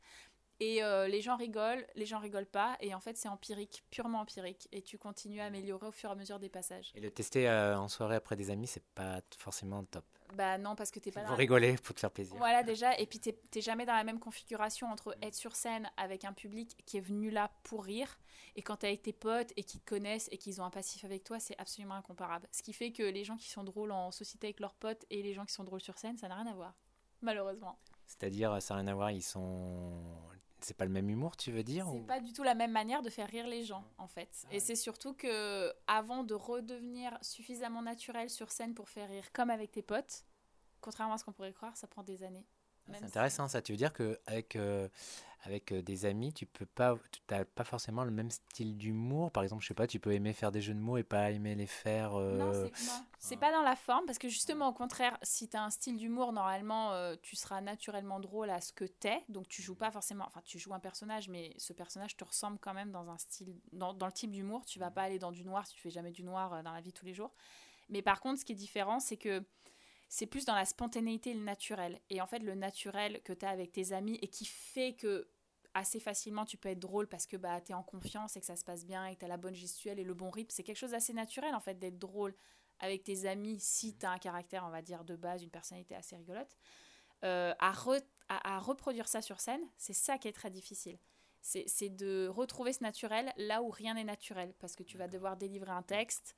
[0.64, 2.78] Et euh, les gens rigolent, les gens rigolent pas.
[2.82, 4.68] Et en fait, c'est empirique, purement empirique.
[4.72, 6.91] Et tu continues à améliorer au fur et à mesure des passages.
[6.93, 10.05] Et le tester euh, en soirée après des amis, c'est pas forcément top.
[10.36, 12.38] Bah non, parce que t'es pas dans la- rigoler pour te faire plaisir.
[12.38, 16.26] Voilà déjà, et puis t'es jamais dans la même configuration entre être sur scène avec
[16.26, 18.18] un public qui est venu là pour rire,
[18.55, 21.03] et quand t'es avec tes potes et qu'ils te connaissent et qu'ils ont un passif
[21.03, 22.47] avec toi, c'est absolument incomparable.
[22.51, 25.22] Ce qui fait que les gens qui sont drôles en société avec leurs potes et
[25.22, 26.76] les gens qui sont drôles sur scène, ça n'a rien à voir,
[27.22, 27.78] malheureusement.
[28.07, 30.01] C'est-à-dire, ça n'a rien à voir, ils sont.
[30.64, 32.72] C'est pas le même humour, tu veux dire C'est ou- pas du tout la même
[32.72, 34.45] manière de faire rire les gens, en fait.
[34.51, 39.49] Et c'est surtout que avant de redevenir suffisamment naturel sur scène pour faire rire comme
[39.49, 40.24] avec tes potes,
[40.80, 42.45] contrairement à ce qu'on pourrait croire, ça prend des années.
[42.91, 43.61] Ah, C'est si- intéressant ça.
[43.61, 44.87] Tu veux dire qu'avec euh,
[45.43, 46.95] avec euh, des amis, tu peux pas,
[47.31, 49.31] n'as pas forcément le même style d'humour?
[49.31, 51.31] Par exemple, je sais pas, tu peux aimer faire des jeux de mots et pas
[51.31, 52.13] aimer les faire.
[52.13, 52.53] euh, Non,
[53.17, 55.97] c'est- pas dans la forme, parce que justement, au contraire, si tu as un style
[55.97, 59.23] d'humour, normalement, euh, tu seras naturellement drôle à ce que t'es.
[59.29, 60.25] Donc, tu joues pas forcément.
[60.27, 63.55] Enfin, tu joues un personnage, mais ce personnage te ressemble quand même dans un style.
[63.73, 64.63] Dans, dans le type d'humour.
[64.65, 66.71] Tu vas pas aller dans du noir si tu fais jamais du noir euh, dans
[66.71, 67.31] la vie tous les jours.
[67.89, 69.43] Mais par contre, ce qui est différent, c'est que
[70.14, 72.01] c'est plus dans la spontanéité et le naturel.
[72.09, 75.30] Et en fait, le naturel que tu as avec tes amis et qui fait que
[75.74, 78.45] assez facilement tu peux être drôle parce que bah, tu es en confiance et que
[78.45, 80.49] ça se passe bien et que tu as la bonne gestuelle et le bon rythme.
[80.51, 82.36] C'est quelque chose d'assez naturel en fait d'être drôle
[82.80, 85.95] avec tes amis si tu as un caractère, on va dire, de base, une personnalité
[85.95, 86.57] assez rigolote.
[87.24, 90.99] Euh, à, re- à, à reproduire ça sur scène, c'est ça qui est très difficile.
[91.41, 95.07] C'est c'est de retrouver ce naturel là où rien n'est naturel parce que tu vas
[95.07, 96.36] devoir délivrer un texte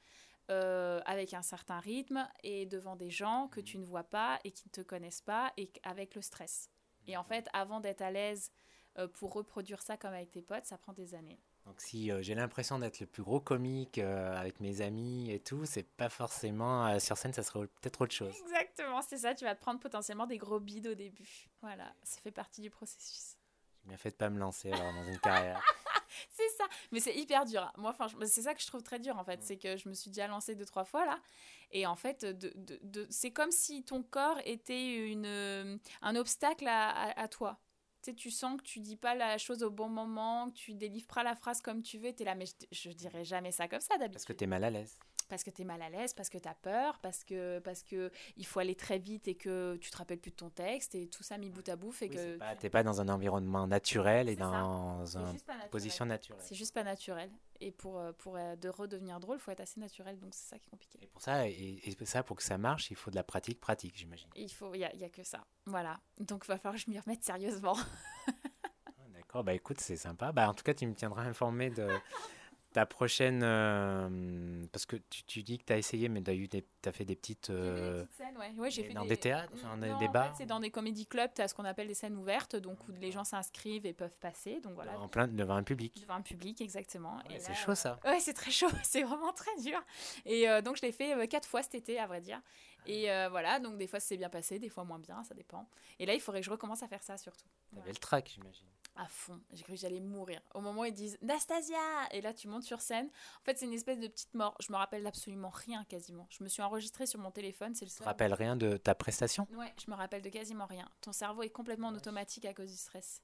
[0.50, 4.52] euh, avec un certain rythme et devant des gens que tu ne vois pas et
[4.52, 6.70] qui ne te connaissent pas et avec le stress.
[7.08, 8.52] Et en fait, avant d'être à l'aise
[8.98, 11.39] euh, pour reproduire ça comme avec tes potes, ça prend des années.
[11.66, 15.39] Donc si euh, j'ai l'impression d'être le plus gros comique euh, avec mes amis et
[15.39, 18.34] tout, c'est pas forcément euh, sur scène, ça serait peut-être autre chose.
[18.41, 19.34] Exactement, c'est ça.
[19.34, 21.50] Tu vas te prendre potentiellement des gros bides au début.
[21.62, 23.38] Voilà, ça fait partie du processus.
[23.82, 25.62] J'ai bien fait de pas me lancer alors dans une carrière.
[26.30, 27.72] C'est ça, mais c'est hyper dur.
[27.78, 27.95] Moi,
[28.26, 30.28] c'est ça que je trouve très dur en fait, c'est que je me suis déjà
[30.28, 31.20] lancée deux trois fois là,
[31.72, 36.16] et en fait, de, de- de- c'est comme si ton corps était une, euh, un
[36.16, 37.59] obstacle à, à- à toi.
[38.01, 40.74] Tu sais, tu sens que tu dis pas la chose au bon moment, que tu
[40.74, 43.68] délivres pas la phrase comme tu veux, t'es là, mais je, je dirais jamais ça
[43.70, 44.14] comme ça d'habitude.
[44.14, 44.97] Parce que t'es mal à l'aise.
[45.30, 47.84] Parce que tu es mal à l'aise, parce que tu as peur, parce que parce
[47.84, 50.96] que il faut aller très vite et que tu te rappelles plus de ton texte
[50.96, 53.02] et tout ça mis bout à bout fait Oui, que pas- tu- T'es pas dans
[53.02, 55.38] un environnement naturel et dans une
[55.72, 56.42] position naturelle.
[56.44, 59.80] C'est juste pas naturel et pour euh, pour euh, de redevenir drôle, faut être assez
[59.80, 61.00] naturel donc c'est ça qui est compliqué.
[61.02, 63.60] Et pour ça, et, et ça, pour que ça marche, il faut de la pratique,
[63.60, 64.30] pratique, j'imagine.
[64.36, 65.46] Il faut il y a, il y a que ça.
[65.66, 66.00] Voilà.
[66.20, 67.78] Donc il va falloir que je m'y remette sérieusement.
[68.28, 70.32] Ah, D'accord, bah écoute, c'est sympa.
[70.32, 71.88] Bah, en tout cas, tu me tiendras informé de,
[72.74, 73.42] ta prochaine.
[73.44, 76.66] euh, parce que tu, tu dis que tu as essayé, mais tu as, eu des,
[76.86, 77.48] as fait des petites.
[77.48, 78.52] J'ai fait des euh, petites scènes, ouais.
[78.58, 81.32] Ouais, j'ai fait dans des théâtres, enfin, Non, des bars c'est dans des comédie clubs,
[81.34, 84.18] tu as ce qu'on appelle des scènes ouvertes, donc où les gens s'inscrivent et peuvent
[84.20, 84.60] passer.
[84.62, 86.02] Donc voilà, en plein devant un public.
[86.02, 87.18] devant un public, exactement.
[87.30, 88.00] Ouais, c'est chaud ça.
[88.04, 89.80] Ouais, c'est très chaud, c'est vraiment très dur.
[90.26, 92.42] Et euh, donc je l'ai fait quatre fois cet été, à vrai dire.
[92.86, 95.70] Et voilà, donc des fois c'est bien passé, des fois moins bien, ça dépend.
[96.00, 97.48] Et là, il faudrait que je recommence à faire ça surtout.
[97.76, 98.68] T'avais le track, j'imagine.
[98.96, 100.39] À fond, j'ai cru que j'allais mourir.
[100.54, 101.78] Au moment où ils disent Nastasia
[102.12, 103.08] Et là, tu montes sur scène.
[103.41, 104.56] En fait, c'est une espèce de petite mort.
[104.60, 106.28] Je me rappelle absolument rien quasiment.
[106.30, 108.08] Je me suis enregistrée sur mon téléphone, c'est le Tu te seul.
[108.08, 109.48] rappelles rien de ta prestation?
[109.56, 110.88] Ouais, je me rappelle de quasiment rien.
[111.02, 113.24] Ton cerveau est complètement en automatique à cause du stress.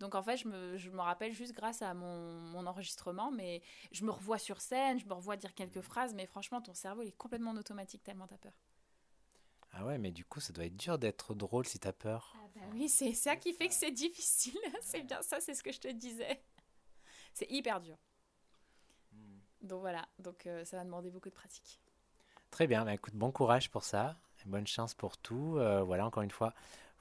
[0.00, 3.62] Donc en fait, je me, je me rappelle juste grâce à mon, mon enregistrement, mais
[3.92, 7.00] je me revois sur scène, je me revois dire quelques phrases, mais franchement, ton cerveau
[7.00, 8.52] il est complètement en automatique tellement t'as peur.
[9.78, 12.34] Ah ouais, mais du coup, ça doit être dur d'être drôle si t'as peur.
[12.36, 14.58] Ah bah oui, c'est ça qui fait que c'est difficile.
[14.80, 16.42] c'est bien ça, c'est ce que je te disais.
[17.34, 17.98] C'est hyper dur.
[19.60, 21.80] Donc voilà, donc euh, ça va demander beaucoup de pratique.
[22.50, 24.16] Très bien, bah, écoute, bon courage pour ça.
[24.40, 25.56] et Bonne chance pour tout.
[25.58, 26.54] Euh, voilà, encore une fois,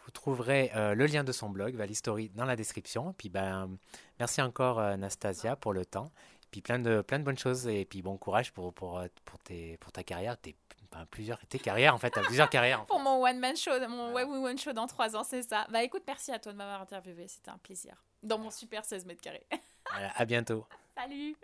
[0.04, 3.12] vous trouverez euh, le lien de son blog, Valistory, dans la description.
[3.12, 3.78] Et puis, ben,
[4.20, 6.12] merci encore, Anastasia, pour le temps.
[6.44, 7.68] Et puis, plein de, plein de bonnes choses.
[7.68, 10.38] Et puis, bon courage pour, pour, pour, tes, pour ta carrière.
[10.38, 10.58] Tes,
[10.96, 12.10] enfin, plusieurs, tes carrières, en fait.
[12.10, 12.82] T'as plusieurs carrières.
[12.82, 15.68] en Pour mon one-man show, mon web one show dans trois ans, c'est ça.
[15.70, 18.02] Bah écoute, merci à toi de m'avoir interviewé, c'était un plaisir.
[18.24, 19.46] Dans mon super 16 mètres carrés.
[19.92, 20.66] Voilà, à bientôt.
[20.98, 21.36] Salut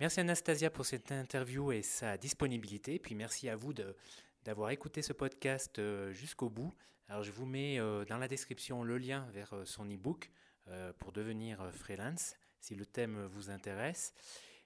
[0.00, 2.98] Merci Anastasia pour cette interview et sa disponibilité.
[2.98, 3.94] Puis merci à vous de-
[4.44, 6.74] d'avoir écouté ce podcast euh, jusqu'au bout.
[7.08, 10.30] Alors je vous mets euh, dans la description le lien vers euh, son e-book
[10.98, 14.12] pour devenir freelance si le thème vous intéresse.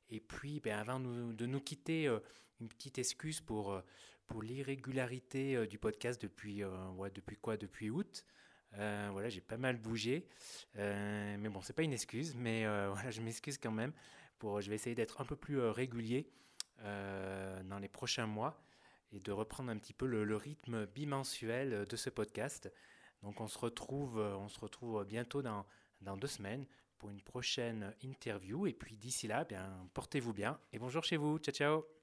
[0.09, 2.05] Et puis ben, avant de nous quitter,
[2.61, 3.82] une petite excuse pour,
[4.28, 7.56] pour l'irrégularité euh, du podcast depuis, euh, ouais, depuis quoi?
[7.56, 8.24] Depuis août.
[8.74, 10.28] Euh, voilà, j'ai pas mal bougé.
[10.74, 13.92] Mais bon, c'est pas une excuse, mais voilà, je m'excuse quand même.
[14.38, 16.30] Pour, je vais essayer d'être un peu plus régulier
[16.84, 18.62] dans les prochains mois
[19.10, 22.70] et de reprendre un petit peu le, le rythme bimensuel de ce podcast.
[23.22, 25.66] Donc on se retrouve, on se retrouve bientôt dans,
[26.02, 26.66] dans deux semaines
[26.98, 28.66] pour une prochaine interview.
[28.66, 31.38] Et puis d'ici là, bien, portez-vous bien et bonjour chez vous.
[31.38, 31.97] Ciao ciao